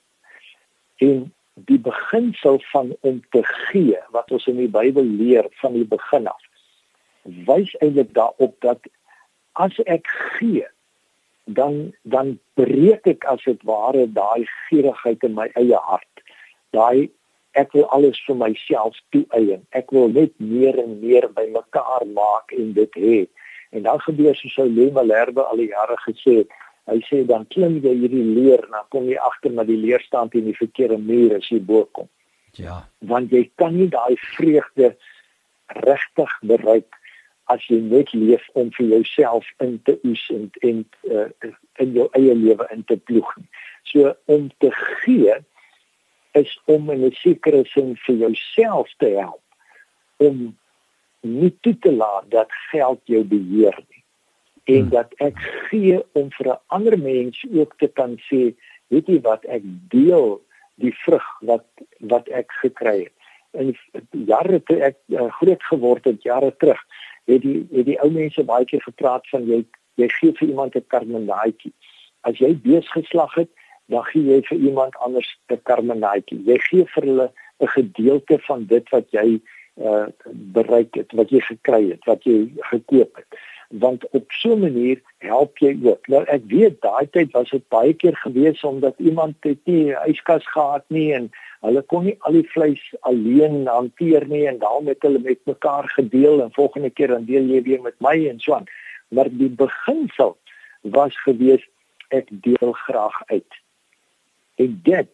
En 1.06 1.24
die 1.68 1.78
beginsel 1.82 2.60
van 2.70 2.94
om 3.00 3.20
te 3.34 3.42
gee 3.44 3.98
wat 4.14 4.30
ons 4.32 4.46
in 4.48 4.60
die 4.62 4.70
Bybel 4.72 5.04
leer 5.04 5.48
van 5.60 5.74
die 5.76 5.88
begin 5.88 6.30
af 6.30 6.48
wys 7.22 7.74
eintlik 7.78 8.14
daarop 8.14 8.54
dat 8.60 8.86
as 9.52 9.76
ek 9.86 10.08
gee 10.38 10.66
dan 11.44 11.92
dan 12.02 12.38
breek 12.54 13.06
ek 13.06 13.24
as 13.30 13.42
dit 13.46 13.62
ware 13.68 14.06
daai 14.06 14.46
gierigheid 14.68 15.22
in 15.26 15.34
my 15.34 15.48
eie 15.58 15.78
hart. 15.88 16.22
Daai 16.70 17.10
ek 17.58 17.72
wil 17.76 17.86
alles 17.94 18.18
vir 18.26 18.36
myself 18.40 18.96
toeëien. 19.14 19.62
Ek 19.76 19.92
wil 19.92 20.08
net 20.12 20.32
meer 20.40 20.78
en 20.80 20.98
meer 21.02 21.28
bymekaar 21.36 22.06
maak 22.16 22.52
en 22.56 22.72
dit 22.76 22.98
hê. 23.00 23.18
En 23.72 23.84
dan 23.88 24.00
gebeur 24.04 24.36
soos 24.36 24.56
ou 24.60 24.68
Lema 24.68 25.04
Lerbe 25.04 25.44
al 25.44 25.60
die 25.60 25.70
jare 25.72 25.96
gesê 26.06 26.42
het. 26.42 26.56
Hy 26.90 26.98
sê 27.06 27.22
dan 27.28 27.44
klim 27.54 27.78
jy 27.84 27.92
hierdie 28.00 28.24
leer 28.26 28.64
en 28.66 28.74
dan 28.78 28.88
kom 28.94 29.06
jy 29.08 29.20
agter 29.20 29.52
met 29.54 29.68
die 29.68 29.78
leer 29.78 30.02
staan 30.02 30.32
teen 30.32 30.48
die 30.48 30.56
verkeerde 30.58 30.98
muur 30.98 31.36
as 31.38 31.46
jy 31.52 31.60
bo 31.62 31.84
kom. 31.94 32.08
Ja. 32.58 32.82
Want 33.08 33.32
jy 33.32 33.46
kan 33.60 33.76
nie 33.76 33.88
daai 33.92 34.16
vreugde 34.34 34.92
regtig 35.84 36.34
bereik 36.48 36.98
as 37.52 37.64
jy 37.68 37.78
net 37.84 38.12
leef 38.16 38.44
om 38.58 38.70
vir 38.76 38.88
jouself 38.96 39.46
in 39.64 39.78
te 39.86 39.94
oes 40.08 40.24
en 40.34 40.50
en 40.68 40.82
uh, 41.10 41.28
in 41.82 41.94
jou 41.96 42.08
eie 42.18 42.34
lewe 42.34 42.66
in 42.74 42.84
te 42.88 42.98
ploeg. 43.08 43.30
So 43.88 44.12
om 44.30 44.50
te 44.62 44.70
gee 45.04 45.38
is 46.32 46.60
om 46.64 46.90
in 46.90 47.04
'n 47.04 47.12
sekere 47.12 47.64
sin 47.64 47.96
vir 47.96 48.16
jouself 48.16 48.88
te 48.98 49.06
help 49.06 49.42
om 50.16 50.56
nie 51.20 51.56
toe 51.60 51.78
te 51.78 51.92
laat 51.92 52.30
dat 52.30 52.52
geld 52.70 53.00
jou 53.04 53.24
beheer 53.24 53.78
nie. 53.88 54.04
En 54.64 54.80
hmm. 54.80 54.88
dat 54.88 55.14
ek 55.16 55.38
gee 55.70 56.02
om 56.12 56.30
vir 56.30 56.46
'n 56.52 56.60
ander 56.66 56.98
mens 56.98 57.44
ook 57.52 57.74
te 57.78 57.88
kan 57.88 58.18
sê, 58.30 58.54
weet 58.88 59.06
jy 59.06 59.20
wat 59.20 59.44
ek 59.44 59.62
deel 59.88 60.40
die 60.74 60.94
vrug 61.04 61.26
wat 61.40 61.64
wat 61.98 62.28
ek 62.28 62.52
gekry 62.62 62.98
het. 63.04 63.16
In 63.52 63.76
jare 64.10 64.62
toe 64.62 64.80
ek 64.80 64.96
uh, 65.08 65.28
groot 65.38 65.62
geword 65.62 66.04
het 66.04 66.22
jare 66.22 66.56
terug, 66.56 66.80
het 67.24 67.42
die 67.42 67.66
het 67.72 67.86
die 67.86 68.00
ou 68.00 68.10
mense 68.10 68.44
baie 68.44 68.64
keer 68.64 68.82
gepraat 68.82 69.28
van 69.28 69.46
jy 69.46 69.64
jy 70.00 70.08
gee 70.08 70.32
vir 70.32 70.48
iemand 70.48 70.76
'n 70.76 70.86
karmenaatjie. 70.88 71.72
As 72.20 72.38
jy 72.38 72.54
bees 72.54 72.88
geslag 72.90 73.34
het, 73.34 73.50
dan 73.86 74.04
gee 74.04 74.22
jy 74.22 74.40
vir 74.48 74.58
iemand 74.58 74.96
anders 74.96 75.38
'n 75.48 75.60
karmenaatjie. 75.62 76.42
Jy 76.44 76.58
gee 76.58 76.84
vir 76.84 77.02
hulle 77.02 77.30
'n 77.60 77.66
gedeelte 77.66 78.38
van 78.38 78.66
dit 78.66 78.88
wat 78.90 79.10
jy 79.10 79.40
uh 79.76 80.06
bereik 80.32 80.94
het, 80.94 81.12
wat 81.12 81.30
jy 81.30 81.40
gekry 81.40 81.90
het, 81.90 82.04
wat 82.04 82.24
jy 82.24 82.52
gekoop 82.56 83.16
het. 83.16 83.40
Want 83.70 84.04
op 84.10 84.32
so 84.32 84.54
'n 84.54 84.60
manier 84.60 85.00
help 85.18 85.58
jy 85.58 85.78
ook. 85.84 86.08
Nou 86.08 86.24
ek 86.24 86.42
weet 86.46 86.80
daai 86.80 87.06
tyd 87.10 87.32
was 87.32 87.50
dit 87.50 87.68
baie 87.68 87.94
keer 87.94 88.16
gewees 88.16 88.64
omdat 88.64 88.94
iemand 88.98 89.36
het 89.40 89.60
nie 89.64 89.92
'n 89.92 90.10
yskas 90.10 90.46
gehad 90.46 90.84
nie 90.88 91.12
en 91.12 91.30
Hulle 91.62 91.82
kon 91.86 92.02
nie 92.08 92.16
al 92.26 92.34
die 92.34 92.46
vleis 92.50 92.82
alleen 93.06 93.68
hanteer 93.70 94.24
nie 94.26 94.46
en 94.50 94.58
daarom 94.58 94.88
het 94.90 95.04
hulle 95.06 95.20
met 95.22 95.38
mekaar 95.46 95.86
gedeel 95.94 96.42
en 96.42 96.54
volgende 96.56 96.90
keer 96.90 97.14
dan 97.14 97.28
deel 97.28 97.46
jy 97.54 97.60
weer 97.68 97.82
met 97.84 97.94
my 98.02 98.16
en 98.30 98.40
so 98.42 98.56
aan. 98.56 98.66
Maar 99.14 99.30
die 99.30 99.50
beginsel 99.60 100.34
was 100.96 101.14
gewees 101.22 101.62
ek 102.10 102.32
deel 102.46 102.72
graag 102.86 103.20
uit. 103.30 103.60
En 104.62 104.80
dit 104.86 105.12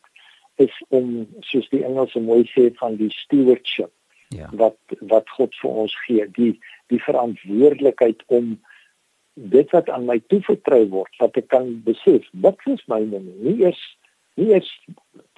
is 0.65 0.81
om 0.89 1.13
soos 1.51 1.69
die 1.75 1.85
Engelse 1.87 2.21
mooi 2.21 2.43
sê 2.53 2.69
van 2.81 2.97
die 3.01 3.11
stewardship. 3.15 3.93
Ja. 4.35 4.51
Wat 4.61 4.99
wat 5.13 5.31
God 5.37 5.55
vir 5.63 5.85
ons 5.85 5.95
gee, 6.07 6.27
die 6.37 6.55
die 6.93 7.01
verantwoordelikheid 7.05 8.25
om 8.27 8.57
dit 9.39 9.71
wat 9.71 9.89
aan 9.93 10.09
my 10.09 10.19
toevertrou 10.33 10.83
word, 10.93 11.15
wat 11.23 11.37
ek 11.41 11.49
kan 11.55 11.71
besef, 11.87 12.27
wat 12.45 12.65
is 12.69 12.83
myne 12.91 13.23
nie, 13.23 13.37
nie 13.45 13.57
eers 13.63 13.85
nie 14.39 14.53
eens 14.55 14.69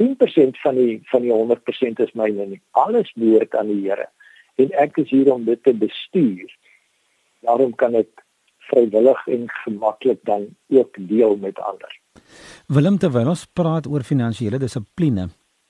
10% 0.03 0.59
van 0.63 0.75
die 0.77 1.01
van 1.13 1.25
die 1.25 1.33
100% 1.33 2.03
is 2.05 2.17
myne 2.19 2.47
nie. 2.55 2.61
Alles 2.71 3.13
behoort 3.17 3.55
aan 3.57 3.73
die 3.73 3.83
Here. 3.85 4.09
En 4.61 4.73
ek 4.83 4.99
is 5.05 5.09
hier 5.13 5.33
om 5.33 5.45
dit 5.45 5.63
te 5.65 5.73
bestuur. 5.77 6.51
Daarom 7.47 7.73
kan 7.81 7.97
ek 7.97 8.25
vrywillig 8.71 9.23
en 9.27 9.49
gemaklik 9.65 10.21
dan 10.29 10.51
ook 10.69 11.01
deel 11.13 11.37
met 11.41 11.59
ander. 11.59 12.00
Willem 12.67 12.99
terwyl 12.99 13.29
ons 13.29 13.47
praat 13.47 13.87
oor 13.87 14.03
finansiële 14.03 14.59
dissipline, 14.59 15.29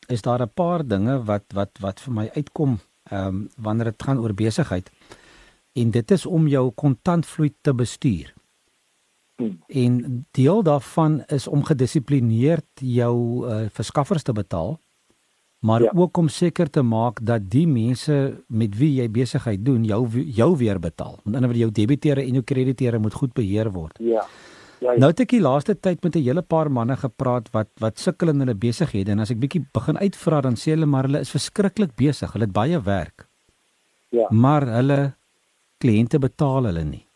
is 0.09 0.23
daar 0.23 0.43
'n 0.43 0.53
paar 0.55 0.87
dinge 0.87 1.25
wat 1.25 1.45
wat 1.55 1.71
wat 1.81 2.01
vir 2.01 2.15
my 2.15 2.31
uitkom 2.35 2.79
ehm 3.11 3.27
um, 3.27 3.49
wanneer 3.57 3.85
dit 3.85 4.03
gaan 4.03 4.19
oor 4.19 4.35
besigheid. 4.35 4.91
en 5.73 5.91
dit 5.91 6.11
is 6.11 6.27
om 6.27 6.49
jou 6.49 6.71
kontantvloei 6.71 7.55
te 7.61 7.75
bestuur. 7.75 8.35
Hmm. 9.37 9.63
En 9.69 10.27
deel 10.31 10.63
daarvan 10.63 11.23
is 11.27 11.47
om 11.47 11.65
gedissiplineerd 11.65 12.67
jou 12.75 13.47
uh, 13.47 13.67
verskaffers 13.73 14.23
te 14.23 14.33
betaal 14.33 14.79
maar 15.61 15.83
ja. 15.83 15.93
ook 15.95 16.17
om 16.17 16.29
seker 16.29 16.71
te 16.71 16.83
maak 16.83 17.19
dat 17.23 17.51
die 17.51 17.67
mense 17.69 18.15
met 18.47 18.77
wie 18.77 18.95
jy 18.97 19.09
besigheid 19.13 19.65
doen 19.65 19.85
jou 19.85 20.07
jou 20.25 20.57
weer 20.57 20.79
betaal. 20.81 21.19
Met 21.25 21.35
ander 21.35 21.51
woorde 21.51 21.65
jou 21.67 21.73
debiteure 21.83 22.25
en 22.25 22.39
jou 22.39 22.45
krediteure 22.45 22.99
moet 22.99 23.15
goed 23.15 23.33
beheer 23.37 23.69
word. 23.73 23.99
Ja. 24.01 24.25
Ja, 24.81 24.93
ja. 24.93 24.99
Nou 24.99 25.11
het 25.13 25.21
ek 25.21 25.35
die 25.35 25.43
laaste 25.45 25.75
tyd 25.77 26.03
met 26.05 26.17
'n 26.17 26.25
hele 26.25 26.43
paar 26.43 26.71
manne 26.71 26.97
gepraat 26.97 27.51
wat 27.53 27.69
wat 27.81 27.99
sukkel 27.99 28.29
in 28.29 28.41
hulle 28.41 28.55
besighede 28.55 29.13
en 29.13 29.21
as 29.21 29.31
ek 29.31 29.41
bietjie 29.41 29.67
begin 29.73 29.99
uitvra 29.99 30.41
dan 30.41 30.57
sê 30.57 30.73
hulle 30.73 30.87
maar 30.87 31.05
hulle 31.05 31.21
is 31.21 31.31
verskriklik 31.31 31.95
besig. 31.97 32.33
Hulle 32.33 32.45
het 32.45 32.53
baie 32.53 32.81
werk. 32.81 33.29
Ja. 34.09 34.27
Maar 34.31 34.67
hulle 34.67 35.15
kliënte 35.79 36.19
betaal 36.19 36.65
hulle 36.65 36.85
nie. 36.85 37.07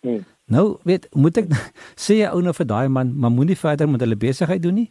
Hmm. 0.00 0.24
Nou, 0.46 0.78
weet, 0.82 1.08
moet 1.14 1.36
ek 1.36 1.52
sê 2.04 2.22
jy 2.22 2.30
ou 2.32 2.40
nou 2.40 2.54
vir 2.56 2.66
daai 2.66 2.88
man, 2.88 3.12
maar 3.14 3.30
moenie 3.30 3.58
verder 3.58 3.88
met 3.88 4.00
hulle 4.00 4.16
besigheid 4.16 4.62
doen 4.62 4.74
nie? 4.74 4.90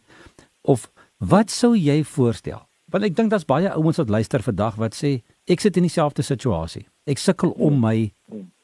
Of 0.62 0.90
wat 1.18 1.50
sou 1.50 1.74
jy 1.74 2.04
voorstel? 2.04 2.62
Want 2.92 3.04
ek 3.04 3.16
dink 3.16 3.30
daar's 3.30 3.48
baie 3.48 3.70
ouens 3.74 3.98
wat 3.98 4.10
luister 4.10 4.42
vandag 4.42 4.78
wat 4.78 4.94
sê 4.94 5.18
ek 5.48 5.60
sit 5.60 5.76
in 5.76 5.82
dieselfde 5.82 6.22
situasie. 6.22 6.86
Ek 7.06 7.18
sukkel 7.18 7.50
om 7.56 7.72
hmm. 7.72 7.80
my 7.80 8.12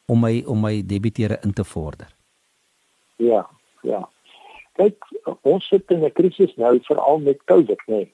om 0.07 0.21
my 0.21 0.43
om 0.47 0.61
my 0.61 0.83
debiteure 0.87 1.41
in 1.43 1.53
te 1.53 1.65
vorder. 1.65 2.14
Ja, 3.17 3.47
ja. 3.83 4.09
Kyk, 4.75 5.07
ons 5.43 5.67
sit 5.69 5.91
in 5.91 6.05
'n 6.05 6.13
krisis 6.13 6.55
nou 6.57 6.79
veral 6.83 7.19
met 7.19 7.45
COVID, 7.45 7.83
nee. 7.87 8.13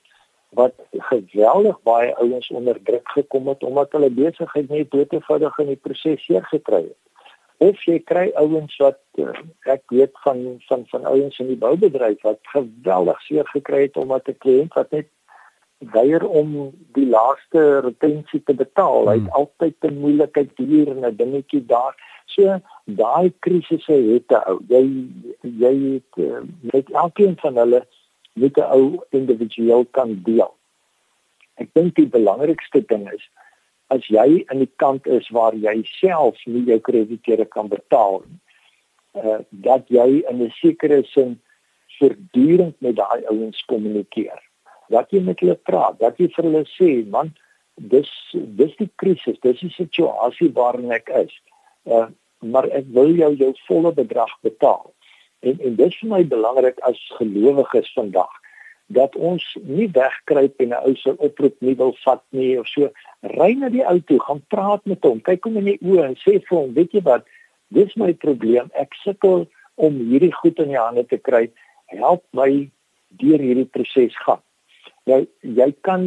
Wat 0.51 0.75
geweldig 0.93 1.83
baie 1.83 2.17
ouens 2.17 2.51
onder 2.51 2.83
druk 2.83 3.09
gekom 3.09 3.49
het 3.49 3.63
omdat 3.63 3.93
hulle 3.93 4.11
besigheid 4.11 4.69
net 4.69 4.91
doodgewoonig 4.91 5.59
in 5.59 5.67
die 5.67 5.77
proses 5.77 6.25
seer 6.25 6.45
gekry 6.45 6.83
het. 6.83 6.99
Of 7.59 7.85
jy 7.85 7.99
kry 7.99 8.31
ouens 8.35 8.77
wat 8.77 8.99
eh, 9.15 9.41
ek 9.63 9.83
weet 9.87 10.13
van 10.25 10.61
van 10.69 10.85
van 10.87 11.05
ouens 11.05 11.39
in 11.39 11.47
die 11.47 11.57
boubedryf 11.57 12.23
wat 12.23 12.39
geweldig 12.43 13.21
seer 13.21 13.47
gekry 13.47 13.83
het 13.83 13.97
omdat 13.97 14.29
'n 14.29 14.39
kliënt 14.39 14.75
wat 14.75 14.91
net 14.91 15.09
weier 15.81 16.27
om 16.27 16.73
die 16.93 17.07
laaste 17.09 17.81
retensie 17.81 18.43
te 18.45 18.55
betaal. 18.55 19.09
Hy 19.09 19.17
het 19.19 19.29
hmm. 19.29 19.39
altyd 19.41 19.77
'n 19.89 20.01
moeilikheid 20.01 20.53
hier 20.57 20.89
en 20.89 21.05
'n 21.07 21.17
dingetjie 21.17 21.65
daar. 21.67 21.97
So 22.27 22.61
daai 22.85 23.33
krisisse 23.39 23.93
het 23.93 24.29
te 24.29 24.39
ou. 24.47 24.61
Jy 24.69 24.85
jy 25.41 25.75
het 25.95 26.45
met 26.73 26.91
elkeen 26.93 27.37
van 27.41 27.57
hulle 27.57 27.87
met 28.33 28.57
'n 28.57 28.71
ou 28.77 29.01
individueel 29.11 29.87
kan 29.91 30.21
deel. 30.25 30.55
Ek 31.55 31.69
dink 31.73 31.95
die 31.95 32.09
belangrikste 32.09 32.85
ding 32.87 33.13
is 33.13 33.29
as 33.91 34.07
jy 34.07 34.45
in 34.53 34.63
die 34.63 34.71
kant 34.77 35.07
is 35.07 35.29
waar 35.35 35.55
jy 35.55 35.81
self 35.99 36.39
nie 36.47 36.63
jou 36.69 36.79
krediteure 36.79 37.47
kan 37.51 37.69
betaal 37.69 38.23
nie, 38.27 38.39
uh, 39.19 39.41
dat 39.51 39.89
jy 39.89 40.23
in 40.31 40.43
'n 40.43 40.53
sekere 40.63 41.03
sin 41.05 41.41
voortdurend 41.99 42.81
met 42.81 42.97
daai 42.97 43.27
ouens 43.27 43.65
kommunikeer 43.67 44.50
dat 44.91 45.13
jy 45.15 45.23
met 45.25 45.41
hulle 45.41 45.57
praat, 45.69 45.99
dat 46.01 46.19
jy 46.19 46.29
vir 46.35 46.49
hulle 46.49 46.65
sê, 46.75 46.91
man, 47.11 47.33
dis 47.77 48.11
dis 48.35 48.75
die 48.79 48.91
krisis, 49.01 49.39
dis 49.45 49.63
die 49.63 49.73
situasie 49.77 50.51
waarin 50.57 50.93
ek 50.93 51.13
is. 51.23 51.33
Uh, 51.87 52.09
maar 52.41 52.69
ek 52.77 52.89
wil 52.97 53.13
jou 53.17 53.31
jou 53.37 53.53
volle 53.69 53.93
bedrag 53.97 54.33
betaal. 54.47 54.91
En 55.41 55.57
en 55.61 55.77
dit 55.77 55.87
is 55.87 55.99
vir 56.03 56.11
my 56.11 56.23
belangrik 56.29 56.81
as 56.89 57.01
gelowiges 57.19 57.93
vandag 57.97 58.33
dat 58.91 59.15
ons 59.15 59.45
nie 59.63 59.87
wegkruip 59.95 60.61
en 60.61 60.73
'n 60.75 60.83
ou 60.87 60.95
se 60.97 61.13
oproep 61.17 61.57
nie 61.61 61.75
wil 61.79 61.95
vat 62.05 62.23
nie 62.31 62.59
of 62.59 62.67
so. 62.67 62.91
Ry 63.23 63.55
na 63.55 63.69
die 63.69 63.87
ou 63.87 64.01
toe, 64.01 64.19
gaan 64.19 64.43
praat 64.49 64.85
met 64.85 65.05
hom, 65.05 65.21
kyk 65.21 65.45
hom 65.45 65.57
in 65.57 65.65
die 65.65 65.79
oë 65.79 66.05
en 66.09 66.17
sê 66.17 66.41
vir 66.43 66.59
hom, 66.59 66.75
weet 66.75 66.93
jy 66.93 67.03
wat, 67.03 67.25
dis 67.71 67.97
my 67.97 68.13
probleem. 68.13 68.71
Ek 68.75 68.95
sukkel 69.05 69.47
om 69.77 69.99
hierdie 70.11 70.35
goed 70.35 70.59
in 70.59 70.69
die 70.75 70.79
hande 70.79 71.07
te 71.07 71.19
kry. 71.19 71.51
Help 71.87 72.25
my 72.33 72.71
deur 73.23 73.39
hierdie 73.39 73.71
proses 73.71 74.17
gaan. 74.27 74.43
Nou 75.11 75.25
jy 75.59 75.71
kan 75.87 76.07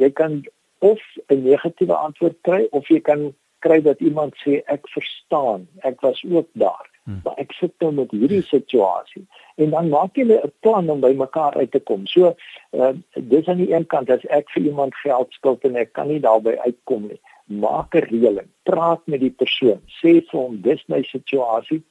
jy 0.00 0.10
kan 0.20 0.40
of 0.78 1.00
'n 1.26 1.42
negatiewe 1.42 1.94
antwoord 1.94 2.36
kry 2.42 2.66
of 2.70 2.88
jy 2.88 3.00
kan 3.00 3.34
kry 3.58 3.80
dat 3.82 4.00
iemand 4.00 4.34
sê 4.44 4.62
ek 4.66 4.88
verstaan, 4.88 5.66
ek 5.82 6.00
was 6.00 6.24
ook 6.30 6.48
daar. 6.52 6.86
Hmm. 7.04 7.20
Maar 7.24 7.34
ek 7.36 7.52
sit 7.52 7.72
nou 7.80 7.92
met 7.92 8.10
hierdie 8.10 8.42
situasie 8.42 9.24
en 9.56 9.70
dan 9.70 9.88
maak 9.88 10.16
jy 10.16 10.24
'n 10.24 10.52
plan 10.60 10.90
om 10.90 11.00
by 11.00 11.12
mekaar 11.16 11.54
uit 11.56 11.70
te 11.70 11.80
kom. 11.80 12.06
So 12.06 12.34
uh, 12.70 12.92
dis 13.14 13.48
aan 13.48 13.56
die 13.64 13.72
een 13.72 13.86
kant 13.86 14.10
as 14.10 14.24
ek 14.24 14.50
vir 14.50 14.62
iemand 14.62 14.94
geld 14.94 15.32
skuld 15.32 15.64
en 15.64 15.76
ek 15.76 15.92
kan 15.92 16.08
nie 16.08 16.20
daarby 16.20 16.56
uitkom 16.66 17.08
nie. 17.08 17.20
Maak 17.46 17.94
'n 17.94 18.06
reëling. 18.12 18.50
Praat 18.62 19.06
met 19.06 19.20
die 19.20 19.30
persoon. 19.30 19.80
Sê 19.86 20.20
vir 20.20 20.40
hom 20.40 20.60
dis 20.62 20.84
my 20.86 21.02
situasie. 21.02 21.82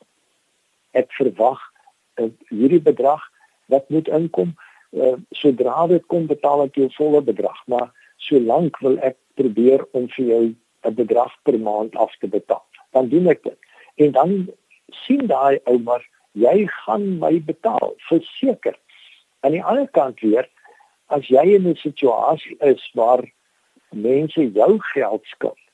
Ek 0.91 1.11
verwag 1.11 1.59
uh, 2.21 2.29
hierdie 2.49 2.81
bedrag 2.81 3.21
wat 3.67 3.89
moet 3.89 4.07
inkom 4.07 4.55
uh, 4.93 5.15
sodra 5.31 5.87
dit 5.87 6.05
kom 6.07 6.27
betaal 6.27 6.63
ek 6.67 6.75
jou 6.75 6.89
volle 6.97 7.21
bedrag 7.21 7.59
maar 7.67 7.91
solank 8.27 8.79
wil 8.81 8.97
ek 8.99 9.17
probeer 9.39 9.85
om 9.93 10.07
vir 10.15 10.25
jou 10.25 10.43
'n 10.87 10.95
bedrag 10.95 11.33
per 11.43 11.59
maand 11.59 11.95
af 11.95 12.15
te 12.19 12.27
betaal. 12.27 12.63
Dan 12.91 13.09
doen 13.09 13.27
ek 13.27 13.43
dit. 13.43 13.59
En 13.95 14.11
dan 14.11 14.47
sien 15.05 15.27
daai 15.27 15.59
ou 15.65 15.77
maar 15.79 16.03
jy 16.31 16.67
gaan 16.67 17.19
my 17.19 17.41
betaal 17.41 17.93
verseker. 18.09 18.77
Aan 19.39 19.51
die 19.51 19.63
ander 19.63 19.87
kant 19.87 20.19
weer 20.19 20.49
as 21.07 21.27
jy 21.27 21.55
in 21.55 21.67
'n 21.67 21.75
situasie 21.75 22.57
is 22.59 22.91
waar 22.93 23.23
mense 23.91 24.51
jou 24.51 24.79
geld 24.79 25.25
skuld 25.25 25.67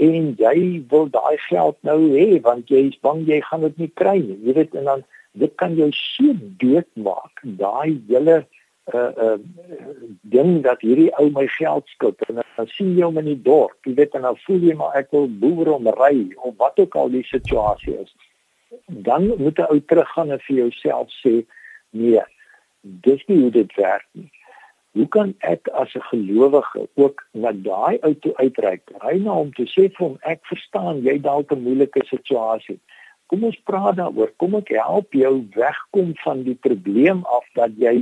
en 0.00 0.34
jy 0.40 0.82
wil 0.88 1.08
daai 1.12 1.36
geld 1.48 1.76
nou 1.84 1.98
hê 2.14 2.40
want 2.44 2.70
jy 2.72 2.86
is 2.88 2.98
bang 3.04 3.20
jy 3.28 3.40
gaan 3.44 3.66
dit 3.66 3.82
nie 3.84 3.90
kry 4.00 4.16
nie. 4.18 4.38
Jy 4.46 4.54
weet 4.56 4.76
en 4.80 4.88
dan 4.88 5.02
dit 5.32 5.52
kan 5.54 5.74
jou 5.74 5.90
so 5.92 6.34
doodmaak 6.62 7.42
daai 7.42 8.00
hele 8.08 8.40
uh 8.94 9.10
uh 9.24 9.38
ding 10.22 10.62
dat 10.62 10.80
hierdie 10.80 11.10
ou 11.18 11.30
my 11.30 11.46
geld 11.46 11.86
skuld. 11.88 12.18
En 12.28 12.42
dan 12.56 12.66
sien 12.66 12.96
jy 12.96 13.04
hom 13.04 13.18
in 13.22 13.30
die 13.30 13.42
dorp 13.42 13.86
jy 13.86 13.94
weet 14.00 14.16
en 14.18 14.26
dan 14.26 14.40
voel 14.46 14.66
jy 14.70 14.74
maar 14.74 14.96
ek 14.98 15.12
wil 15.14 15.28
boer 15.42 15.72
om 15.76 15.88
ry 16.00 16.26
of 16.36 16.56
wat 16.58 16.80
ook 16.82 16.96
al 16.96 17.12
die 17.14 17.24
situasie 17.30 17.96
is. 18.00 18.12
Dan 18.86 19.30
moet 19.38 19.62
jy 19.62 19.70
ou 19.70 19.80
teruggaan 19.80 20.34
en 20.34 20.42
vir 20.48 20.56
jouself 20.64 21.14
sê 21.22 21.40
nee 21.90 22.26
dis 23.06 23.24
nie 23.28 23.40
hoe 23.42 23.54
dit 23.54 23.74
werk 23.76 24.06
nie. 24.12 24.30
Hoe 24.98 25.06
kan 25.06 25.34
ek 25.46 25.68
as 25.78 25.94
'n 25.94 26.02
gelowige 26.10 26.88
ook 26.94 27.22
na 27.32 27.52
daai 27.52 27.98
ou 28.02 28.14
toe 28.14 28.34
uitreik 28.36 28.82
ry 29.04 29.18
na 29.18 29.38
hom 29.38 29.52
toe 29.52 29.66
sê 29.66 29.86
vir 29.86 30.06
hom 30.06 30.18
ek 30.22 30.40
verstaan 30.50 31.04
jy 31.06 31.20
dalk 31.22 31.52
'n 31.52 31.62
moeilike 31.62 32.02
situasie 32.10 32.80
Kom 33.30 33.44
ons 33.46 33.58
praat 33.68 33.96
daaroor. 34.00 34.32
Kom 34.42 34.56
ek 34.58 34.72
help 34.74 35.14
jou 35.14 35.34
wegkom 35.54 36.14
van 36.24 36.42
die 36.42 36.56
probleem 36.66 37.22
af 37.30 37.46
dat 37.54 37.76
jy 37.78 38.00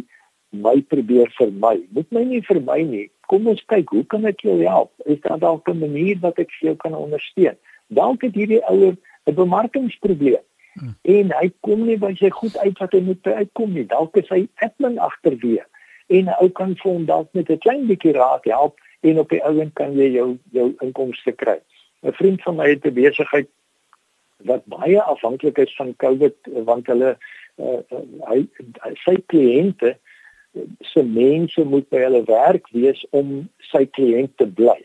my 0.56 0.78
probeer 0.88 1.28
vermy. 1.36 1.74
Moet 1.92 2.08
my 2.16 2.22
nie 2.24 2.40
vermy 2.46 2.78
nie. 2.88 3.06
Kom 3.28 3.48
ons 3.52 3.60
kyk, 3.68 3.92
hoe 3.92 4.06
kan 4.08 4.24
ek 4.24 4.40
jou 4.46 4.56
help? 4.62 4.92
Is 5.04 5.20
daar 5.20 5.38
dalk 5.38 5.68
'n 5.68 5.80
manier 5.84 6.16
wat 6.22 6.38
ek 6.38 6.50
jou 6.60 6.74
kan 6.76 6.94
ondersteun? 6.94 7.56
Dalk 7.88 8.22
het 8.22 8.34
hierdie 8.34 8.64
ouer 8.70 8.96
'n 9.26 9.34
bemarkingsprobleem. 9.34 10.44
Hmm. 10.80 10.94
En 11.02 11.32
hy 11.40 11.52
kom 11.60 11.86
nie 11.86 11.98
by 11.98 12.14
sy 12.14 12.30
goed 12.30 12.56
uit 12.56 12.78
wat 12.78 12.92
hy 12.92 13.00
moet 13.00 13.26
uitkom 13.26 13.72
nie. 13.72 13.84
Dalk 13.84 14.16
is 14.16 14.28
hy 14.28 14.48
admin 14.64 14.98
agterweë 14.98 15.64
en 16.08 16.24
'n 16.24 16.36
ou 16.40 16.48
kan 16.48 16.74
vir 16.76 16.92
hom 16.92 17.04
dalk 17.04 17.28
met 17.34 17.50
'n 17.50 17.58
klein 17.58 17.86
bietjie 17.86 18.12
raad 18.12 18.44
help 18.44 18.78
en 19.00 19.18
op 19.18 19.28
die 19.28 19.44
ouend 19.44 19.74
kan 19.74 19.92
jy 19.92 20.08
jou 20.12 20.38
jou 20.52 20.74
inkomste 20.80 21.32
kry. 21.32 21.58
'n 22.02 22.12
Vriend 22.12 22.42
van 22.42 22.56
my 22.56 22.68
het 22.68 22.86
'n 22.86 22.94
besigheid 22.94 23.48
wat 24.46 24.66
baie 24.70 25.00
afhanklik 25.02 25.58
is 25.58 25.74
van 25.76 25.96
COVID 25.96 26.50
want 26.68 26.86
hulle 26.86 27.14
uh, 27.58 27.80
hy 28.30 28.44
sy 29.04 29.16
kliënte 29.32 29.96
se 30.92 31.02
mense 31.02 31.64
moet 31.64 31.88
by 31.92 32.04
hulle 32.06 32.22
werk 32.28 32.68
wees 32.74 33.00
om 33.16 33.48
sy 33.70 33.84
kliënt 33.98 34.36
te 34.40 34.46
bly. 34.46 34.78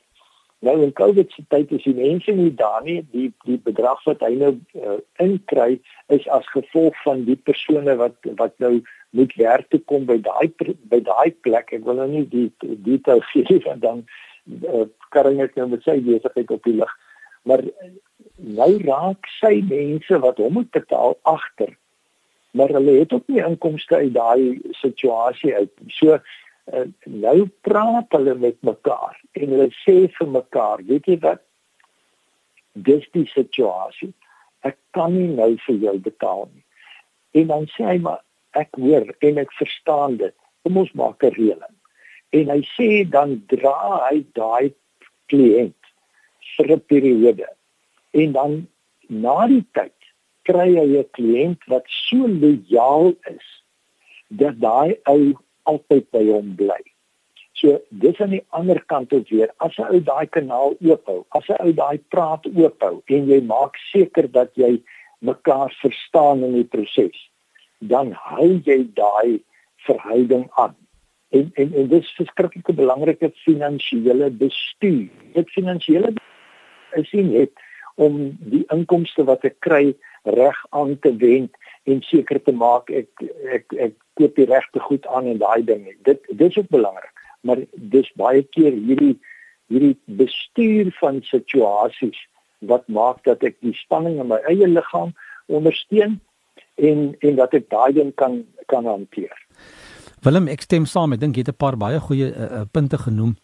Nou 0.63 0.77
in 0.83 0.93
COVID 0.95 1.31
se 1.35 1.43
tyd 1.51 1.71
is 1.75 1.83
die 1.83 1.95
mense 1.97 2.31
nie 2.35 2.51
daar 2.55 2.83
nie, 2.85 3.01
die 3.11 3.29
die 3.47 3.59
bedrag 3.67 4.01
wat 4.07 4.21
hy 4.23 4.31
nou 4.39 4.53
uh, 4.79 4.99
inkry 5.23 5.79
is 6.15 6.27
as 6.31 6.47
gevolg 6.55 6.97
van 7.03 7.25
die 7.27 7.37
persone 7.49 7.97
wat 7.99 8.15
wat 8.39 8.55
nou 8.63 8.77
moet 9.13 9.33
werk 9.37 9.67
toe 9.69 9.81
kom 9.91 10.07
by 10.09 10.17
daai 10.23 10.49
by 10.89 11.01
daai 11.03 11.35
plek. 11.45 11.73
Ek 11.75 11.83
wil 11.85 11.99
nou 11.99 12.07
nie 12.09 12.23
die 12.31 12.47
detail 12.87 13.21
gee 13.33 13.59
van 13.67 13.83
dan 13.83 14.05
uh, 14.71 14.85
kan 15.15 15.29
ek 15.35 15.59
nou 15.59 15.67
met 15.75 15.83
sy 15.85 15.99
besigheid 16.05 16.55
op 16.55 16.63
die 16.69 16.79
lig 16.79 16.95
maar 17.43 17.63
nou 18.37 18.71
raak 18.83 19.27
sy 19.39 19.59
mense 19.69 20.19
wat 20.25 20.39
hom 20.41 20.59
moet 20.59 20.71
betaal 20.71 21.17
agter. 21.29 21.71
Maar 22.53 22.75
hulle 22.77 22.99
het 22.99 23.13
ook 23.13 23.27
nie 23.27 23.43
inkomste 23.43 23.95
uit 23.95 24.13
daai 24.13 24.59
situasie 24.79 25.55
uit 25.55 25.71
so 25.97 26.17
uh, 26.17 26.85
nou 27.05 27.37
praat 27.67 28.11
hulle 28.15 28.35
met 28.39 28.59
mekaar 28.61 29.17
en 29.33 29.55
hulle 29.55 29.69
sê 29.83 29.95
vir 30.17 30.29
mekaar 30.37 30.83
weet 30.89 31.09
jy 31.09 31.17
wat? 31.23 31.41
Dis 32.73 33.05
die 33.13 33.27
situasie. 33.29 34.13
Ek 34.65 34.77
kan 34.97 35.13
nie 35.13 35.29
nou 35.35 35.53
vir 35.65 35.81
jou 35.87 35.97
betaal 36.01 36.47
nie. 36.53 36.63
En 37.41 37.49
dan 37.51 37.67
sê 37.75 37.85
hy 37.91 37.97
maar 38.05 38.21
ek 38.57 38.73
hoor 38.77 39.09
en 39.25 39.41
ek 39.41 39.53
verstaan 39.57 40.17
dit. 40.21 40.35
Kom 40.63 40.77
ons 40.77 40.93
maak 40.97 41.23
'n 41.23 41.35
reëling. 41.37 41.75
En 42.33 42.49
hy 42.49 42.61
sê 42.77 42.89
dan 43.09 43.41
dra 43.49 44.09
hy 44.09 44.25
daai 44.33 44.73
kliënt 45.29 45.82
vir 46.57 46.71
'n 46.75 46.81
periode 46.87 47.47
En 48.13 48.31
dan 48.31 48.67
na 49.07 49.47
die 49.49 49.63
tyd 49.73 50.09
kry 50.47 50.67
jy 50.75 50.85
'n 51.01 51.09
kliënt 51.17 51.61
wat 51.71 51.85
so 51.89 52.27
lojaal 52.27 53.13
is 53.31 53.47
dat 54.41 54.59
daai 54.61 54.97
ou 55.13 55.33
altyd 55.71 56.05
by 56.11 56.23
hom 56.29 56.51
bly. 56.59 56.81
So 57.57 57.79
dis 57.89 58.19
aan 58.21 58.35
die 58.35 58.45
ander 58.59 58.81
kant 58.91 59.13
ook 59.13 59.29
weer 59.29 59.49
as 59.65 59.77
'n 59.77 59.89
ou 59.93 60.01
daai 60.11 60.27
kanaal 60.27 60.75
oophou, 60.81 61.25
as 61.37 61.49
'n 61.49 61.61
ou 61.65 61.73
daai 61.73 61.97
praat 62.13 62.45
oophou 62.45 63.01
en 63.05 63.25
jy 63.31 63.41
maak 63.41 63.77
seker 63.91 64.27
dat 64.31 64.51
jy 64.55 64.81
mekaar 65.21 65.73
verstaan 65.81 66.43
in 66.43 66.53
die 66.53 66.69
proses, 66.75 67.17
dan 67.79 68.11
hou 68.11 68.61
jy 68.65 68.79
daai 68.93 69.41
verhouding 69.87 70.45
aan. 70.55 70.75
En 71.31 71.51
en 71.55 71.73
en 71.73 71.87
dis 71.87 72.15
verskriklik 72.19 72.75
belangrike 72.75 73.31
finansiële 73.45 74.29
bestuur. 74.29 75.09
Dit 75.33 75.49
finansiële 75.49 76.13
is 76.99 77.11
nie 77.11 77.23
net 77.23 77.51
om 77.95 78.37
die 78.39 78.63
inkomste 78.73 79.25
wat 79.27 79.45
ek 79.45 79.59
kry 79.65 79.93
reg 80.23 80.57
aan 80.71 80.95
te 81.03 81.11
wend 81.21 81.53
en 81.89 82.01
seker 82.07 82.39
te 82.43 82.53
maak 82.55 82.89
ek 82.89 83.25
ek 83.51 83.75
ek 83.87 83.95
koop 84.17 84.35
die 84.37 84.47
regte 84.49 84.79
goed 84.79 85.05
aan 85.07 85.27
en 85.27 85.41
daai 85.41 85.63
ding. 85.67 85.85
Dit 86.07 86.23
dis 86.29 86.57
ook 86.57 86.69
belangrik, 86.73 87.13
maar 87.41 87.61
dis 87.73 88.09
baie 88.19 88.43
keer 88.55 88.73
hierdie 88.73 89.17
hierdie 89.71 89.95
bestuur 90.19 90.91
van 90.99 91.21
situasies 91.27 92.19
wat 92.69 92.87
maak 92.87 93.23
dat 93.27 93.43
ek 93.43 93.57
die 93.65 93.75
spanning 93.75 94.19
in 94.21 94.29
my 94.31 94.39
eie 94.49 94.67
liggaam 94.67 95.13
ondersteun 95.51 96.19
en 96.75 97.09
en 97.19 97.39
dat 97.39 97.53
ek 97.53 97.69
daai 97.73 97.93
ding 97.93 98.13
kan 98.15 98.43
kan 98.71 98.87
hanteer. 98.87 99.35
Willem, 100.23 100.47
ek 100.47 100.63
stem 100.63 100.85
saam. 100.87 101.13
Ek 101.13 101.19
dink 101.19 101.35
jy 101.35 101.43
het 101.43 101.51
'n 101.51 101.59
paar 101.59 101.77
baie 101.77 101.99
goeie 101.99 102.31
uh, 102.31 102.63
punte 102.71 102.97
genoem 102.97 103.35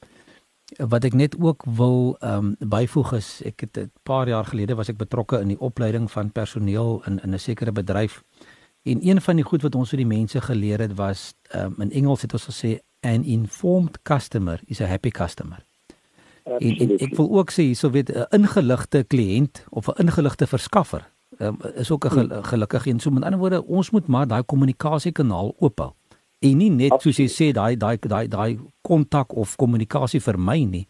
wat 0.78 1.04
ek 1.04 1.14
net 1.14 1.36
ook 1.40 1.64
wil 1.66 2.16
ehm 2.20 2.56
um, 2.60 2.70
byvoeg 2.70 3.14
is 3.14 3.42
ek 3.46 3.60
het 3.60 3.78
'n 3.78 3.92
paar 4.04 4.28
jaar 4.28 4.46
gelede 4.46 4.76
was 4.76 4.90
ek 4.90 4.98
betrokke 4.98 5.40
in 5.40 5.48
die 5.48 5.60
opleiding 5.60 6.12
van 6.12 6.32
personeel 6.32 7.02
in 7.06 7.20
in 7.20 7.34
'n 7.34 7.40
sekere 7.40 7.72
bedryf 7.72 8.24
en 8.84 9.08
een 9.08 9.22
van 9.22 9.36
die 9.36 9.46
goed 9.46 9.62
wat 9.62 9.76
ons 9.76 9.90
vir 9.90 9.98
die 9.98 10.14
mense 10.18 10.42
geleer 10.42 10.80
het 10.80 10.96
was 10.96 11.34
ehm 11.50 11.66
um, 11.66 11.82
in 11.82 11.92
Engels 11.92 12.22
het 12.22 12.34
ons 12.34 12.46
gesê 12.46 12.80
an 13.02 13.24
informed 13.24 14.02
customer 14.04 14.60
is 14.66 14.82
a 14.82 14.86
happy 14.86 15.10
customer. 15.10 15.66
En, 16.44 16.78
en 16.78 16.98
ek 16.98 17.16
wil 17.16 17.30
ook 17.38 17.52
sê 17.52 17.70
hierso 17.70 17.90
weet 17.90 18.10
'n 18.10 18.26
ingeligte 18.30 19.04
kliënt 19.08 19.66
of 19.70 19.88
'n 19.88 20.02
ingeligte 20.02 20.48
verskaffer 20.48 21.10
um, 21.38 21.58
is 21.76 21.92
ook 21.92 22.06
'n 22.06 22.10
gel 22.10 22.44
gelukkige 22.44 22.90
een. 22.90 23.00
So 23.00 23.12
met 23.12 23.24
ander 23.24 23.40
woorde, 23.40 23.66
ons 23.66 23.90
moet 23.90 24.08
maar 24.08 24.28
daai 24.28 24.44
kommunikasiekanaal 24.44 25.56
oop 25.60 25.80
hou 25.80 25.94
en 26.42 26.58
nie 26.58 26.70
net 26.72 27.02
soos 27.04 27.20
jy 27.20 27.28
sê 27.28 27.52
daai 27.56 27.76
daai 27.76 27.98
daai 28.00 28.28
daai 28.28 28.58
kontak 28.86 29.34
of 29.38 29.58
kommunikasie 29.60 30.22
vermy 30.24 30.66
nie 30.66 30.86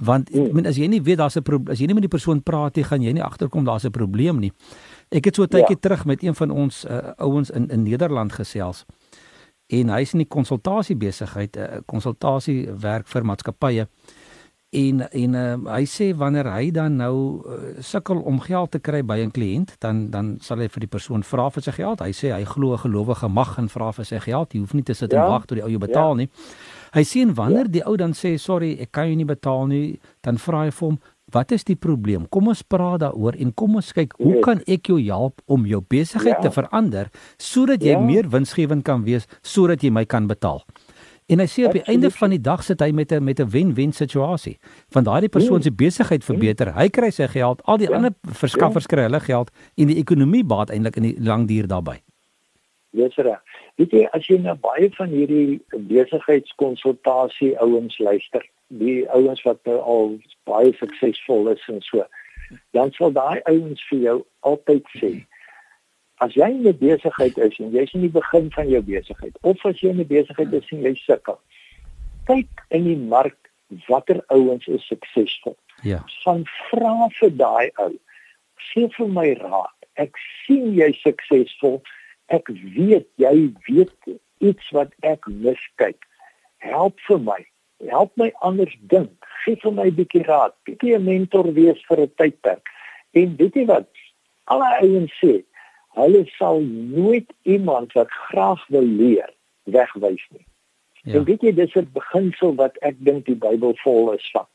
want 0.00 0.30
ek 0.32 0.36
hmm. 0.36 0.56
meen 0.56 0.68
as 0.68 0.78
jy 0.80 0.88
nie 0.88 1.00
weet 1.04 1.20
daar's 1.20 1.36
'n 1.36 1.70
as 1.70 1.80
jy 1.80 1.86
nie 1.86 1.94
met 1.94 2.04
die 2.04 2.16
persoon 2.16 2.40
praat 2.42 2.76
jy 2.76 2.84
gaan 2.84 3.02
jy 3.02 3.12
nie 3.12 3.24
agterkom 3.24 3.64
daar's 3.64 3.84
'n 3.84 3.92
probleem 3.92 4.40
nie 4.40 4.52
ek 5.10 5.24
het 5.24 5.36
so 5.36 5.42
'n 5.42 5.48
tydjie 5.48 5.76
ja. 5.76 5.80
terug 5.80 6.04
met 6.04 6.22
een 6.22 6.34
van 6.34 6.50
ons 6.50 6.84
uh, 6.84 7.12
ouens 7.18 7.50
in 7.50 7.68
in 7.68 7.82
Nederland 7.82 8.32
gesels 8.32 8.84
en 9.68 9.88
hy's 9.88 10.12
in 10.12 10.24
die 10.24 10.28
konsultasie 10.28 10.96
besigheid 10.96 11.56
'n 11.56 11.60
uh, 11.60 11.80
konsultasie 11.86 12.68
werk 12.72 13.08
vir 13.08 13.24
maatskappye 13.24 13.86
en 14.70 15.02
en 15.10 15.34
uh, 15.34 15.72
hy 15.74 15.84
sê 15.90 16.12
wanneer 16.14 16.46
hy 16.52 16.70
dan 16.70 16.96
nou 17.00 17.14
uh, 17.42 17.58
sukkel 17.82 18.20
om 18.22 18.38
geld 18.40 18.70
te 18.70 18.78
kry 18.78 19.02
by 19.02 19.18
'n 19.18 19.34
kliënt 19.34 19.74
dan 19.82 20.10
dan 20.10 20.38
sal 20.40 20.58
hy 20.58 20.68
vir 20.68 20.86
die 20.86 20.90
persoon 20.90 21.22
vra 21.22 21.50
vir 21.50 21.62
sy 21.62 21.72
geld. 21.72 22.00
Hy 22.00 22.12
sê 22.12 22.30
hy 22.30 22.44
glo 22.44 22.72
'n 22.74 22.78
gelowige 22.78 23.28
mag 23.28 23.58
en 23.58 23.68
vra 23.68 23.92
vir 23.92 24.04
sy 24.04 24.18
geld. 24.18 24.54
Jy 24.54 24.60
hoef 24.60 24.74
nie 24.74 24.82
te 24.86 24.94
sit 24.94 25.12
ja, 25.12 25.24
en 25.24 25.30
wag 25.30 25.46
tot 25.46 25.58
die 25.58 25.64
ou 25.64 25.70
jou 25.70 25.80
betaal 25.80 26.14
ja. 26.14 26.14
nie. 26.14 26.28
Hy 26.94 27.02
sien 27.02 27.34
wanneer 27.34 27.66
ja. 27.66 27.72
die 27.72 27.86
ou 27.86 27.96
dan 27.96 28.12
sê 28.12 28.38
sorry, 28.38 28.78
ek 28.80 28.92
kan 28.92 29.06
jou 29.06 29.16
nie 29.16 29.24
betaal 29.24 29.66
nie, 29.66 30.00
dan 30.22 30.38
vra 30.38 30.64
hy 30.64 30.70
vir 30.70 30.88
hom 30.88 30.98
Wat 31.30 31.52
is 31.54 31.62
die 31.64 31.76
probleem? 31.78 32.26
Kom 32.26 32.48
ons 32.50 32.62
praat 32.66 33.04
daaroor 33.04 33.36
en 33.38 33.52
kom 33.54 33.76
ons 33.78 33.92
kyk 33.94 34.16
hoe 34.18 34.40
kan 34.42 34.62
ek 34.66 34.90
jou 34.90 34.98
help 34.98 35.38
om 35.46 35.66
jou 35.68 35.78
besigheid 35.80 36.40
ja. 36.40 36.42
te 36.42 36.50
verander 36.50 37.10
sodat 37.38 37.84
jy 37.86 37.94
ja. 37.94 38.00
meer 38.02 38.26
winsgewend 38.32 38.82
kan 38.84 39.04
wees 39.06 39.28
sodat 39.42 39.84
jy 39.84 39.92
my 39.94 40.04
kan 40.04 40.26
betaal. 40.26 40.64
En 41.30 41.38
hy 41.38 41.46
sê 41.46 41.64
op 41.66 41.74
die 41.76 41.84
einde 41.86 42.10
van 42.10 42.32
die 42.34 42.40
dag 42.42 42.62
sit 42.66 42.80
hy 42.82 42.90
met 42.90 43.12
'n 43.12 43.24
met 43.24 43.38
'n 43.38 43.50
wen-wen 43.50 43.92
situasie. 43.92 44.58
Want 44.90 45.06
daai 45.06 45.28
persoon 45.28 45.62
se 45.62 45.72
besigheid 45.72 46.24
verbeter, 46.24 46.74
hy 46.74 46.88
kry 46.88 47.10
sy 47.10 47.26
geld, 47.26 47.62
al 47.64 47.76
die 47.76 47.88
ja. 47.88 47.94
ander 47.96 48.14
verskaffers 48.22 48.86
kry 48.86 49.02
hulle 49.02 49.20
geld 49.20 49.50
en 49.76 49.86
die 49.86 49.98
ekonomie 49.98 50.44
baat 50.44 50.70
eintlik 50.70 50.96
in 50.96 51.02
die 51.02 51.16
lang 51.18 51.46
duur 51.48 51.66
daarbey. 51.66 52.02
Dis 52.90 53.14
reg. 53.16 53.38
Weet 53.76 53.90
jy 53.90 54.08
as 54.12 54.26
jy 54.26 54.38
nou 54.38 54.56
baie 54.56 54.90
van 54.96 55.08
hierdie 55.08 55.60
besigheidskonsultasie 55.70 57.54
ouens 57.60 57.98
luister, 57.98 58.42
die 58.68 59.06
ouens 59.10 59.42
wat 59.42 59.58
nou 59.64 59.78
al 59.78 60.18
baie 60.44 60.72
suksesvol 60.72 61.48
is 61.48 61.62
en 61.68 61.80
so, 61.80 62.04
dan 62.72 62.90
sal 62.92 63.12
daai 63.12 63.40
ouens 63.44 63.82
vir 63.88 63.98
jou 63.98 64.24
altyd 64.40 64.84
sê 64.98 65.12
as 66.24 66.34
jy 66.36 66.48
in 66.50 66.66
'n 66.68 66.78
besigheid 66.78 67.38
is 67.38 67.58
en 67.58 67.72
jy's 67.72 67.94
in 67.94 68.06
die 68.06 68.16
begin 68.20 68.50
van 68.56 68.68
jou 68.68 68.82
besigheid 68.82 69.36
of 69.42 69.66
as 69.66 69.80
jy 69.80 69.90
in 69.90 70.00
'n 70.00 70.06
besigheid 70.06 70.52
is 70.52 70.70
en 70.70 70.82
jy 70.82 70.94
sukkel 70.94 71.40
kyk 72.30 72.64
in 72.70 72.84
die 72.84 72.96
mark 72.96 73.50
watter 73.88 74.20
ouens 74.34 74.66
is 74.66 74.86
suksesvol. 74.86 75.56
Ja. 75.82 76.02
Van 76.24 76.44
vra 76.70 77.08
vir 77.18 77.32
daai 77.38 77.70
ou 77.82 77.92
sê 78.70 78.86
vir 78.96 79.08
my 79.08 79.28
raad 79.40 79.76
ek 80.02 80.18
sien 80.44 80.74
jy 80.76 80.90
suksesvol 81.00 81.80
ek 82.36 82.50
weet 82.76 83.08
jy 83.22 83.34
weet 83.68 84.12
iets 84.44 84.72
wat 84.76 84.92
ek 85.06 85.26
miskyk 85.46 86.06
help 86.64 87.00
vir 87.08 87.22
my 87.30 87.40
help 87.88 88.12
my 88.20 88.28
anders 88.44 88.74
dink. 88.92 89.12
Gee 89.44 89.56
vir 89.62 89.72
my 89.72 89.88
'n 89.88 89.96
bietjie 89.96 90.26
raad 90.26 90.52
bietjie 90.68 90.94
'n 90.96 91.04
mentor 91.04 91.52
wees 91.54 91.80
vir 91.88 92.04
'n 92.06 92.12
tydperk. 92.20 92.66
En 93.14 93.36
weet 93.36 93.54
jy 93.54 93.66
wat? 93.66 93.88
Alle 94.44 94.68
ouens 94.82 95.12
sê 95.22 95.42
hulle 95.98 96.24
sal 96.36 96.60
nooit 96.94 97.32
iemand 97.42 97.92
wat 97.92 98.10
graag 98.10 98.66
wil 98.68 98.86
leer 98.86 99.32
wegwys 99.62 100.26
nie. 100.30 100.46
Ja. 101.02 101.14
En 101.14 101.24
weet 101.24 101.42
jy 101.42 101.52
dis 101.54 101.74
'n 101.74 101.90
beginsel 101.92 102.54
wat 102.54 102.76
ek 102.78 102.96
dink 102.98 103.26
die 103.26 103.34
Bybel 103.36 103.74
vol 103.82 104.12
is 104.12 104.30
van 104.30 104.46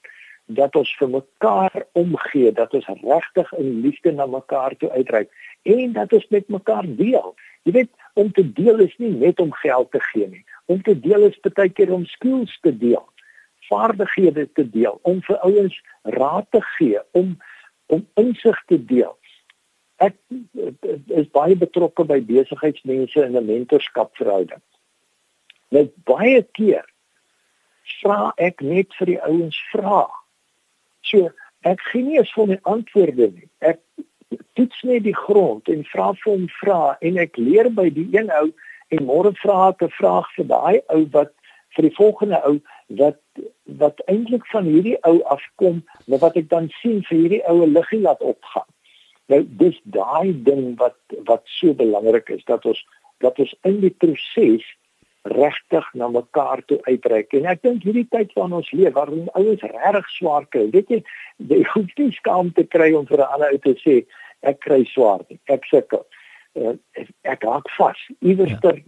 dat 0.46 0.76
ons 0.76 0.92
vir 1.00 1.10
mekaar 1.10 1.86
omgee, 1.92 2.52
dat 2.52 2.74
ons 2.74 2.86
regtig 3.02 3.54
in 3.54 3.82
liefde 3.82 4.12
na 4.12 4.26
mekaar 4.26 4.76
toe 4.78 4.92
uitreik 4.92 5.30
en 5.64 5.94
dat 5.94 6.14
ons 6.14 6.28
met 6.30 6.48
mekaar 6.48 6.86
deel. 6.86 7.34
Jy 7.64 7.72
weet, 7.72 7.90
om 8.14 8.32
te 8.32 8.46
deel 8.54 8.80
is 8.80 8.94
nie 8.98 9.10
net 9.10 9.40
om 9.40 9.54
geld 9.54 9.92
te 9.92 10.00
gee 10.00 10.28
nie. 10.28 10.46
Om 10.66 10.82
te 10.82 11.00
deel 11.00 11.26
is 11.30 11.40
baie 11.42 11.70
keer 11.70 11.92
om 11.94 12.06
skills 12.06 12.60
te 12.62 12.78
deel, 12.78 13.04
vaardighede 13.70 14.46
te 14.54 14.70
deel, 14.70 15.00
om 15.02 15.22
vir 15.22 15.38
ouens 15.38 15.82
raad 16.04 16.46
te 16.52 16.62
gee, 16.78 17.02
om 17.12 17.38
om 17.88 18.08
insig 18.18 18.58
te 18.66 18.80
deel 18.86 19.14
ek 20.04 20.16
is 21.16 21.28
baie 21.32 21.56
betrokke 21.56 22.06
by 22.08 22.20
besigheidsmense 22.20 23.16
in 23.24 23.38
'n 23.38 23.46
mentorskapverhouding. 23.46 24.62
Net 25.72 25.94
baie 26.06 26.42
keer 26.54 26.86
vra 28.02 28.34
ek 28.38 28.62
net 28.62 28.94
vir 29.00 29.06
die 29.06 29.22
ouens 29.22 29.58
vra. 29.72 30.08
So 31.04 31.30
ek 31.64 31.82
gee 31.92 32.04
nie 32.04 32.18
eens 32.18 32.34
vir 32.36 32.48
my 32.48 32.60
antwoorde 32.64 33.32
nie. 33.32 33.50
Ek 33.62 33.80
toets 34.54 34.84
net 34.84 35.04
die 35.04 35.16
grond 35.16 35.70
en 35.70 35.84
vra 35.84 36.12
vir 36.14 36.32
hom 36.32 36.48
vra 36.62 36.98
en 37.02 37.18
ek 37.18 37.38
leer 37.38 37.70
by 37.70 37.90
die 37.90 38.10
een 38.14 38.32
ou 38.32 38.52
en 38.94 39.06
môre 39.06 39.34
vra 39.42 39.70
ek 39.70 39.84
'n 39.84 39.98
vraag 40.00 40.28
vir 40.36 40.46
daai 40.46 40.82
ou 40.90 41.06
wat 41.18 41.34
vir 41.76 41.90
die 41.90 41.96
volgende 41.96 42.40
ou 42.46 42.60
wat 43.02 43.20
wat 43.82 44.00
eintlik 44.08 44.46
van 44.48 44.64
hierdie 44.64 44.98
ou 45.10 45.22
afkom, 45.24 45.84
maar 46.08 46.20
wat 46.20 46.38
ek 46.38 46.50
dan 46.50 46.70
sien 46.82 47.02
vir 47.10 47.18
hierdie 47.18 47.44
oue 47.50 47.68
liggie 47.68 48.02
laat 48.02 48.22
opgaan. 48.22 48.68
Nou 49.34 49.42
dis 49.60 49.78
daai 49.84 50.34
ding 50.46 50.76
wat 50.82 50.98
wat 51.30 51.46
so 51.58 51.74
belangrik 51.74 52.30
is 52.30 52.44
dat 52.46 52.66
ons 52.66 52.82
dat 53.24 53.40
ons 53.40 53.54
in 53.64 53.80
die 53.82 53.94
proses 54.04 54.66
regtig 55.26 55.86
na 55.94 56.08
mekaar 56.08 56.62
toe 56.70 56.78
uitreik. 56.86 57.34
En 57.34 57.48
ek 57.50 57.64
dink 57.66 57.86
hierdie 57.88 58.06
tyd 58.14 58.34
waarin 58.38 58.60
ons 58.60 58.70
leef, 58.78 58.94
waarin 58.94 59.32
ouens 59.34 59.64
regtig 59.64 60.10
swaar 60.14 60.46
kry, 60.54 60.68
weet 60.76 60.92
jy, 60.94 61.00
jy 61.50 61.64
hoef 61.72 61.96
nie 61.98 62.12
skaam 62.14 62.52
te 62.54 62.66
kry 62.76 62.92
om 62.94 63.08
vir 63.10 63.24
'n 63.24 63.32
ander 63.34 63.56
uit 63.56 63.64
te 63.64 63.74
sê 63.82 63.96
ek 64.44 64.60
kry 64.68 64.84
swaar 64.86 65.26
nie. 65.30 65.40
Ek 65.50 65.66
sukkel. 65.66 66.06
Uh, 66.54 66.78
ek 66.94 67.10
ek 67.24 67.44
raak 67.44 67.70
vas. 67.78 67.98
Iewers 68.22 68.54
ja. 68.54 68.60
ter 68.62 68.84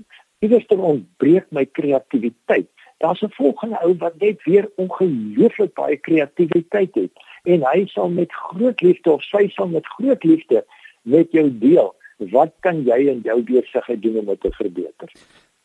iewers 0.46 0.68
ter 0.68 0.78
ontbreek 0.78 1.50
my 1.52 1.66
kreatiwiteit. 1.66 2.70
Daar's 2.98 3.22
'n 3.22 3.30
volgende 3.30 3.80
ou 3.84 3.96
wat 3.98 4.20
net 4.20 4.44
weer 4.44 4.70
ongelooflik 4.76 5.74
baie 5.74 5.98
kreatiwiteit 5.98 6.96
het 6.96 7.12
en 7.44 7.64
hy 7.72 7.86
sal 7.86 8.10
met 8.10 8.34
groot 8.34 8.82
liefde 8.82 9.12
of 9.12 9.24
sy 9.24 9.48
sal 9.50 9.68
met 9.68 9.88
groot 9.88 10.24
liefde 10.24 10.66
met 11.02 11.32
jou 11.32 11.58
deel 11.58 11.96
wat 12.18 12.54
kan 12.60 12.82
jy 12.84 12.98
in 13.12 13.20
jou 13.24 13.44
besigheid 13.44 14.02
doen 14.02 14.18
om 14.18 14.26
dit 14.26 14.42
te 14.42 14.52
verbeter. 14.52 15.12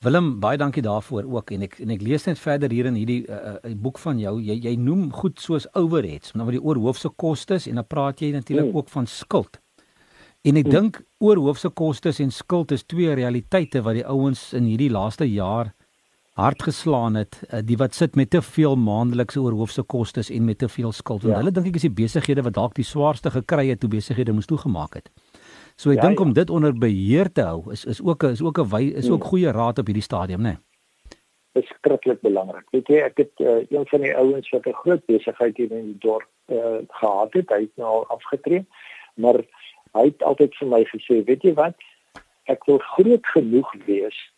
Willem, 0.02 0.40
baie 0.40 0.58
dankie 0.58 0.82
daarvoor 0.82 1.24
ook 1.30 1.50
en 1.54 1.62
ek 1.62 1.76
en 1.78 1.90
ek 1.94 2.00
lees 2.02 2.24
net 2.26 2.40
verder 2.42 2.72
hier 2.74 2.88
in 2.90 2.96
hierdie 2.98 3.20
uh, 3.30 3.36
uh, 3.62 3.74
boek 3.78 4.00
van 4.02 4.18
jou. 4.18 4.32
Jy 4.42 4.56
jy 4.64 4.72
noem 4.76 5.12
goed 5.14 5.40
soos 5.40 5.68
overheads, 5.78 6.34
nou 6.34 6.48
wat 6.48 6.56
die 6.56 6.62
oorhoofse 6.62 7.08
kostes 7.22 7.68
en 7.70 7.78
dan 7.78 7.86
praat 7.86 8.20
jy 8.20 8.32
natuurlik 8.34 8.72
mm. 8.72 8.76
ook 8.76 8.90
van 8.90 9.06
skuld. 9.06 9.60
En 10.42 10.58
ek 10.58 10.66
mm. 10.66 10.74
dink 10.74 10.98
oorhoofse 11.22 11.70
kostes 11.70 12.18
en 12.18 12.34
skuld 12.34 12.74
is 12.74 12.82
twee 12.82 13.14
realiteite 13.14 13.84
wat 13.86 14.00
die 14.00 14.06
ouens 14.10 14.50
in 14.58 14.66
hierdie 14.66 14.90
laaste 14.90 15.28
jaar 15.30 15.70
hard 16.32 16.62
geslaan 16.62 17.14
het, 17.14 17.42
uh, 17.50 17.60
die 17.64 17.76
wat 17.76 17.94
sit 17.94 18.14
met 18.16 18.30
te 18.30 18.42
veel 18.42 18.76
maandelikse 18.76 19.40
oorhoofse 19.40 19.82
kostes 19.82 20.30
en 20.30 20.44
met 20.44 20.58
te 20.58 20.68
veel 20.68 20.92
skuld. 20.92 21.22
Ja. 21.22 21.36
Hulle 21.36 21.52
dink 21.52 21.68
ek 21.68 21.76
is 21.80 21.86
die 21.86 21.92
besighede 21.92 22.44
wat 22.46 22.56
dalk 22.56 22.74
die 22.78 22.86
swaarste 22.88 23.30
gekry 23.30 23.68
het 23.68 23.80
toe 23.80 23.90
besighede 23.92 24.32
moes 24.32 24.48
toegemaak 24.48 24.96
het. 24.96 25.10
So 25.76 25.92
ek 25.92 26.00
ja, 26.00 26.08
dink 26.08 26.18
ja. 26.18 26.24
om 26.24 26.32
dit 26.32 26.50
onder 26.50 26.72
beheer 26.72 27.32
te 27.32 27.44
hou 27.44 27.72
is 27.72 27.84
is 27.84 28.00
ook 28.00 28.22
is 28.22 28.42
ook 28.42 28.58
'n 28.58 28.92
is 28.96 29.10
ook 29.10 29.20
hmm. 29.20 29.28
goeie 29.28 29.52
raad 29.52 29.78
op 29.78 29.86
hierdie 29.86 30.08
stadium, 30.08 30.40
né? 30.40 30.56
Nee? 30.56 30.58
Beskriklik 31.52 32.20
belangrik. 32.20 32.64
Weet 32.70 32.88
jy, 32.88 32.96
ek 32.96 33.16
het 33.16 33.32
uh, 33.40 33.60
een 33.68 33.86
van 33.86 34.00
die 34.00 34.16
ouens 34.16 34.48
wat 34.50 34.66
'n 34.66 34.72
groot 34.72 35.04
besigheid 35.06 35.56
hier 35.56 35.72
in 35.72 35.84
die 35.84 35.98
dorp 35.98 36.28
uh, 36.48 36.80
gehad 36.88 37.32
het, 37.32 37.48
hy 37.48 37.60
het 37.60 37.76
nou 37.76 37.88
al 37.88 38.06
afgetree, 38.06 38.64
maar 39.14 39.36
hy 39.92 40.04
het 40.04 40.22
altyd 40.22 40.54
vir 40.56 40.68
my 40.68 40.84
gesê, 40.84 41.24
weet 41.24 41.42
jy 41.42 41.52
wat? 41.54 41.76
Ek 42.44 42.64
wil 42.64 42.78
groot 42.78 43.26
genoeg 43.26 43.72
wees 43.84 44.31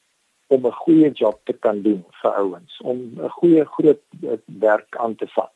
om 0.46 0.66
'n 0.66 0.72
goeie 0.72 1.10
job 1.10 1.40
te 1.44 1.52
kan 1.52 1.82
doen 1.82 2.04
vir 2.22 2.30
ouens, 2.30 2.80
om 2.80 2.98
'n 3.16 3.28
goeie 3.28 3.64
groot 3.64 4.02
uh, 4.22 4.32
werk 4.44 4.96
aan 4.96 5.14
te 5.14 5.26
vat. 5.26 5.52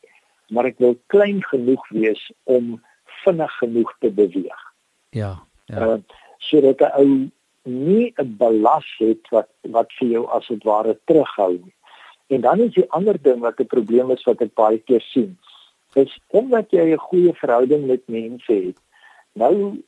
Maar 0.49 0.65
ek 0.65 0.77
wil 0.77 0.97
klein 1.07 1.43
genoeg 1.43 1.89
wees 1.89 2.31
om 2.43 2.81
vinnig 3.05 3.57
genoeg 3.57 3.95
te 3.99 4.11
beweeg. 4.11 4.61
Ja. 5.09 5.43
Ja. 5.65 5.87
Uh, 5.87 5.97
sodat 6.37 6.79
'n 6.79 6.91
ou 7.01 7.29
nie 7.63 8.13
'n 8.17 8.35
belas 8.37 8.87
het 8.97 9.29
wat 9.29 9.49
wat 9.61 9.93
vir 9.99 10.07
jou 10.07 10.25
as 10.27 10.47
dit 10.47 10.63
ware 10.63 10.97
terughou 11.05 11.51
nie. 11.51 11.75
En 12.27 12.41
dan 12.41 12.59
is 12.59 12.73
die 12.73 12.91
ander 12.91 13.21
ding 13.21 13.39
wat 13.39 13.59
'n 13.59 13.65
probleem 13.65 14.11
is 14.11 14.23
wat 14.23 14.41
ek 14.41 14.53
baie 14.53 14.77
keer 14.77 15.01
sien. 15.01 15.37
Is 15.93 16.19
omdat 16.27 16.71
jy 16.71 16.93
'n 16.93 16.97
goeie 16.97 17.33
verhouding 17.33 17.87
met 17.87 18.07
mense 18.07 18.53
het. 18.53 18.77
Nou 19.33 19.83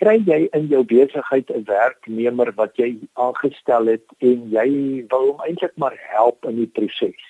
kry 0.00 0.16
jy 0.26 0.48
in 0.56 0.66
jou 0.72 0.82
besigheid 0.84 1.50
'n 1.50 1.64
werknemer 1.64 2.52
wat 2.56 2.76
jy 2.76 2.96
aangestel 3.14 3.86
het 3.86 4.06
en 4.18 4.50
jy 4.50 4.68
wil 5.10 5.26
hom 5.32 5.40
eintlik 5.46 5.76
maar 5.76 5.96
help 6.14 6.44
in 6.44 6.56
die 6.56 6.66
proses. 6.66 7.22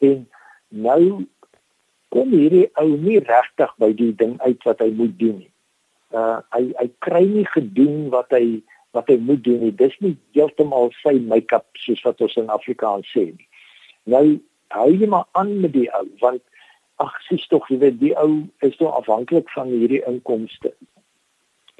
En 0.00 0.28
nou 0.68 1.26
kom 2.08 2.30
hierdie 2.30 2.70
ou 2.74 2.96
nie 2.96 3.18
regtig 3.18 3.74
by 3.78 3.92
die 3.92 4.12
ding 4.14 4.40
uit 4.40 4.62
wat 4.64 4.78
hy 4.78 4.90
moet 4.90 5.18
doen 5.18 5.38
nie 5.38 5.54
uh 6.14 6.38
hy 6.54 6.70
hy 6.78 6.88
kry 7.06 7.24
nie 7.26 7.44
gedoen 7.50 8.08
wat 8.14 8.30
hy 8.34 8.62
wat 8.94 9.10
hy 9.10 9.16
moet 9.18 9.42
doen 9.42 9.58
nie. 9.66 9.74
Dis 9.74 9.94
nie 10.04 10.14
heeltemal 10.36 10.92
sy 11.00 11.16
make-up 11.30 11.66
soos 11.82 12.02
wat 12.06 12.20
ons 12.22 12.36
in 12.38 12.52
Afrikaans 12.54 13.08
sê 13.10 13.26
nie. 13.32 13.48
Nou 14.10 14.24
hou 14.74 14.90
jy 14.94 15.08
maar 15.10 15.26
aan 15.40 15.56
met 15.64 15.74
die 15.74 15.88
ou 15.98 16.06
want 16.22 16.42
ag 17.02 17.14
sies 17.26 17.46
tog 17.50 17.66
jy 17.70 17.80
weet 17.82 17.98
die 17.98 18.14
ou 18.20 18.44
is 18.66 18.76
so 18.78 18.92
afhanklik 18.94 19.50
van 19.56 19.72
hierdie 19.72 20.04
inkomste. 20.06 20.70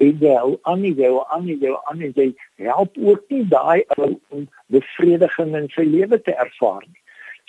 En 0.03 0.17
jy 0.19 0.35
hou 0.35 0.57
aan 0.63 0.81
nie 0.81 0.93
jy 0.93 1.09
hou 1.11 1.23
aan 1.31 1.45
nie 1.47 1.57
jy 1.61 1.71
hou 1.71 1.81
aan 1.89 1.99
nie 2.03 2.11
jy 2.15 2.29
help 2.67 2.97
ook 2.97 3.23
nie 3.29 3.43
daai 3.51 3.83
ou 3.97 4.11
om 4.29 4.47
bevrediging 4.73 5.55
in 5.55 5.69
sy 5.75 5.85
lewe 5.87 6.19
te 6.21 6.35
ervaar 6.35 6.83
nie. 6.87 7.01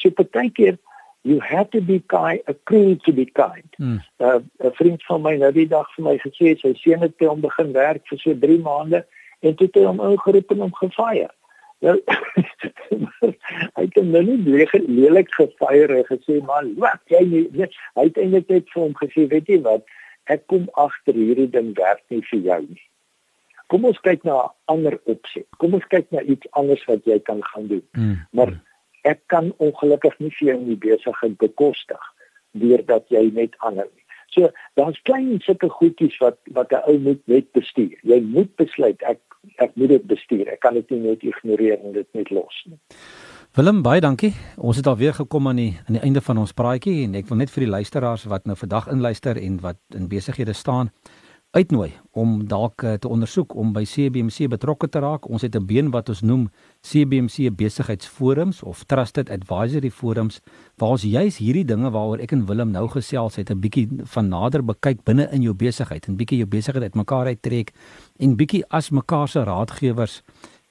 So 0.02 0.10
partykeer 0.10 0.78
you 1.26 1.40
have 1.40 1.70
to 1.70 1.80
be 1.80 1.98
kind 2.06 2.40
a 2.46 2.54
cruel 2.54 2.96
to 3.04 3.12
be 3.12 3.26
kind. 3.26 3.68
Hmm. 3.76 3.98
Uh, 4.18 4.38
'n 4.62 4.70
vriend 4.78 5.04
van 5.04 5.22
my 5.22 5.36
nou 5.36 5.52
die 5.52 5.68
dag 5.68 5.88
vir 5.94 6.04
my 6.04 6.18
gesê 6.22 6.54
sy 6.60 6.74
seun 6.82 7.02
het 7.02 7.16
by 7.18 7.26
hom 7.26 7.40
begin 7.40 7.72
werk 7.72 8.06
vir 8.06 8.18
so 8.18 8.34
3 8.46 8.60
maande 8.62 9.02
en 9.40 9.54
toe 9.54 9.66
het 9.66 9.74
hy 9.74 9.84
hom 9.88 10.00
ingeroep 10.00 10.50
en 10.50 10.62
hom 10.66 10.74
gefire. 10.82 11.30
Nou 11.84 11.96
hy 13.76 13.82
het 13.82 13.98
hom 13.98 14.10
nou 14.14 14.22
nie 14.22 14.38
lelik 14.86 15.34
gefire 15.34 15.98
en 15.98 16.08
gesê 16.08 16.38
man, 16.46 16.72
wat 16.80 17.02
jy 17.12 17.22
weet, 17.58 17.74
hy 17.98 18.06
het 18.08 18.20
eintlik 18.22 18.48
net 18.48 18.70
vir 18.72 18.82
hom 18.82 18.94
gesê, 19.02 19.26
weet 19.32 19.50
jy 19.50 19.60
wat, 19.66 19.84
ek 20.32 20.46
kom 20.46 20.68
agter 20.74 21.14
hierdie 21.14 21.50
ding 21.50 21.74
werk 21.78 22.02
nie 22.10 22.22
vir 22.30 22.40
jou 22.50 22.60
nie. 22.66 22.84
Kom 23.72 23.84
ons 23.84 23.98
kyk 23.98 24.24
na 24.24 24.46
'n 24.46 24.50
ander 24.74 24.98
opsie. 25.04 25.44
Kom 25.58 25.74
ons 25.74 25.86
kyk 25.90 26.10
na 26.12 26.22
iets 26.22 26.46
anders 26.52 26.84
wat 26.86 27.04
jy 27.04 27.18
kan 27.18 27.42
gaan 27.42 27.66
doen. 27.66 27.86
Hmm. 27.92 28.18
Maar 28.32 28.60
ek 29.02 29.20
kan 29.26 29.52
ongelukkig 29.58 30.18
nie 30.18 30.30
vir 30.38 30.48
jou 30.48 30.56
in 30.58 30.66
die 30.66 30.82
besigheid 30.88 31.38
bekostig 31.38 32.02
deurdat 32.52 33.08
jy 33.08 33.30
net 33.34 33.54
ander 33.58 33.88
nie. 33.94 34.04
So 34.34 34.50
daar's 34.74 35.00
klein 35.02 35.40
sulke 35.40 35.68
goedjies 35.68 36.18
wat 36.20 36.38
wat 36.58 36.72
'n 36.72 36.82
ou 36.90 36.98
moet 36.98 37.22
net 37.26 37.52
bestuur. 37.52 37.98
Jy 38.02 38.20
moet 38.20 38.56
besluit 38.56 39.02
ek 39.02 39.20
ek 39.58 39.76
moet 39.76 39.88
dit 39.88 40.06
bestuur. 40.06 40.48
Ek 40.48 40.60
kan 40.60 40.74
dit 40.74 40.90
nie 40.90 41.00
net 41.00 41.22
ignoreer 41.22 41.78
en 41.84 41.92
dit 41.92 42.08
net 42.14 42.30
los 42.30 42.64
nie. 42.66 42.78
Willem 43.56 43.78
baie 43.80 44.02
dankie. 44.04 44.34
Ons 44.60 44.76
het 44.76 44.86
al 44.90 44.98
weer 45.00 45.14
gekom 45.16 45.46
aan 45.48 45.56
die 45.56 45.78
aan 45.86 45.96
die 45.96 46.00
einde 46.04 46.20
van 46.20 46.36
ons 46.36 46.50
praatjie 46.52 47.06
en 47.06 47.14
ek 47.16 47.30
wil 47.30 47.38
net 47.40 47.48
vir 47.54 47.64
die 47.64 47.70
luisteraars 47.72 48.26
wat 48.28 48.44
nou 48.44 48.52
vandag 48.60 48.90
inluister 48.92 49.40
en 49.40 49.54
wat 49.62 49.96
in 49.96 50.10
besighede 50.12 50.52
staan 50.52 50.90
uitnooi 51.56 51.94
om 52.12 52.34
dalk 52.50 52.84
uh, 52.84 52.92
te 53.00 53.08
ondersoek 53.08 53.54
om 53.56 53.72
by 53.72 53.86
CBMC 53.88 54.50
betrokke 54.52 54.90
te 54.92 55.00
raak. 55.00 55.24
Ons 55.32 55.48
het 55.48 55.56
'n 55.56 55.64
been 55.64 55.90
wat 55.90 56.12
ons 56.12 56.20
noem 56.20 56.50
CBMC 56.84 57.48
besigheidsforums 57.56 58.62
of 58.62 58.84
trusted 58.84 59.30
advisory 59.30 59.90
forums 59.90 60.40
waar 60.76 60.90
ons 61.00 61.08
juis 61.08 61.38
hierdie 61.38 61.64
dinge 61.64 61.90
waaroor 61.90 62.20
ek 62.20 62.32
en 62.32 62.44
Willem 62.46 62.70
nou 62.76 62.88
gesels 62.88 63.36
het 63.36 63.50
'n 63.50 63.60
bietjie 63.60 63.88
van 64.04 64.28
nader 64.28 64.64
bekyk 64.64 65.04
binne 65.04 65.32
in 65.32 65.40
jou 65.40 65.54
besigheid 65.54 66.08
en 66.08 66.16
bietjie 66.16 66.44
jou 66.44 66.48
besigheid 66.48 66.92
uitmekaar 66.92 67.26
uittrek 67.26 67.72
en 68.18 68.36
bietjie 68.36 68.64
as 68.68 68.90
mekaar 68.90 69.28
se 69.28 69.44
raadgewers 69.44 70.22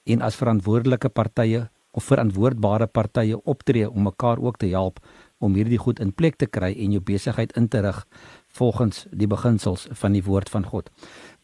en 0.04 0.22
as 0.22 0.36
verantwoordelike 0.36 1.08
partye 1.08 1.68
of 1.96 2.04
verantwoordbare 2.04 2.86
partye 2.86 3.38
optree 3.44 3.88
om 3.90 4.04
mekaar 4.06 4.42
ook 4.42 4.60
te 4.60 4.68
help 4.72 5.00
om 5.38 5.56
hierdie 5.56 5.80
goed 5.80 6.00
in 6.00 6.12
plek 6.14 6.36
te 6.40 6.48
kry 6.48 6.72
en 6.72 6.96
jou 6.96 7.02
besigheid 7.04 7.52
in 7.56 7.68
te 7.68 7.80
rig 7.84 8.02
volgens 8.58 9.04
die 9.10 9.28
beginsels 9.28 9.88
van 10.00 10.16
die 10.16 10.24
woord 10.24 10.52
van 10.52 10.64
God. 10.64 10.90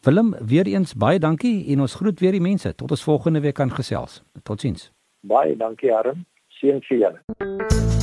Willem, 0.05 0.33
weer 0.41 0.67
eens 0.67 0.93
baie 0.93 1.19
dankie 1.19 1.55
en 1.73 1.85
ons 1.85 1.97
groet 2.01 2.19
weer 2.19 2.37
die 2.37 2.43
mense 2.43 2.73
tot 2.75 2.91
ons 2.91 3.05
volgende 3.05 3.41
week 3.45 3.57
kan 3.61 3.73
gesels. 3.73 4.21
Totsiens. 4.43 4.91
Baie 5.21 5.57
dankie 5.57 5.93
Arm. 5.93 6.25
Seën 6.59 6.81
vir 6.89 7.05
julle. 7.05 8.02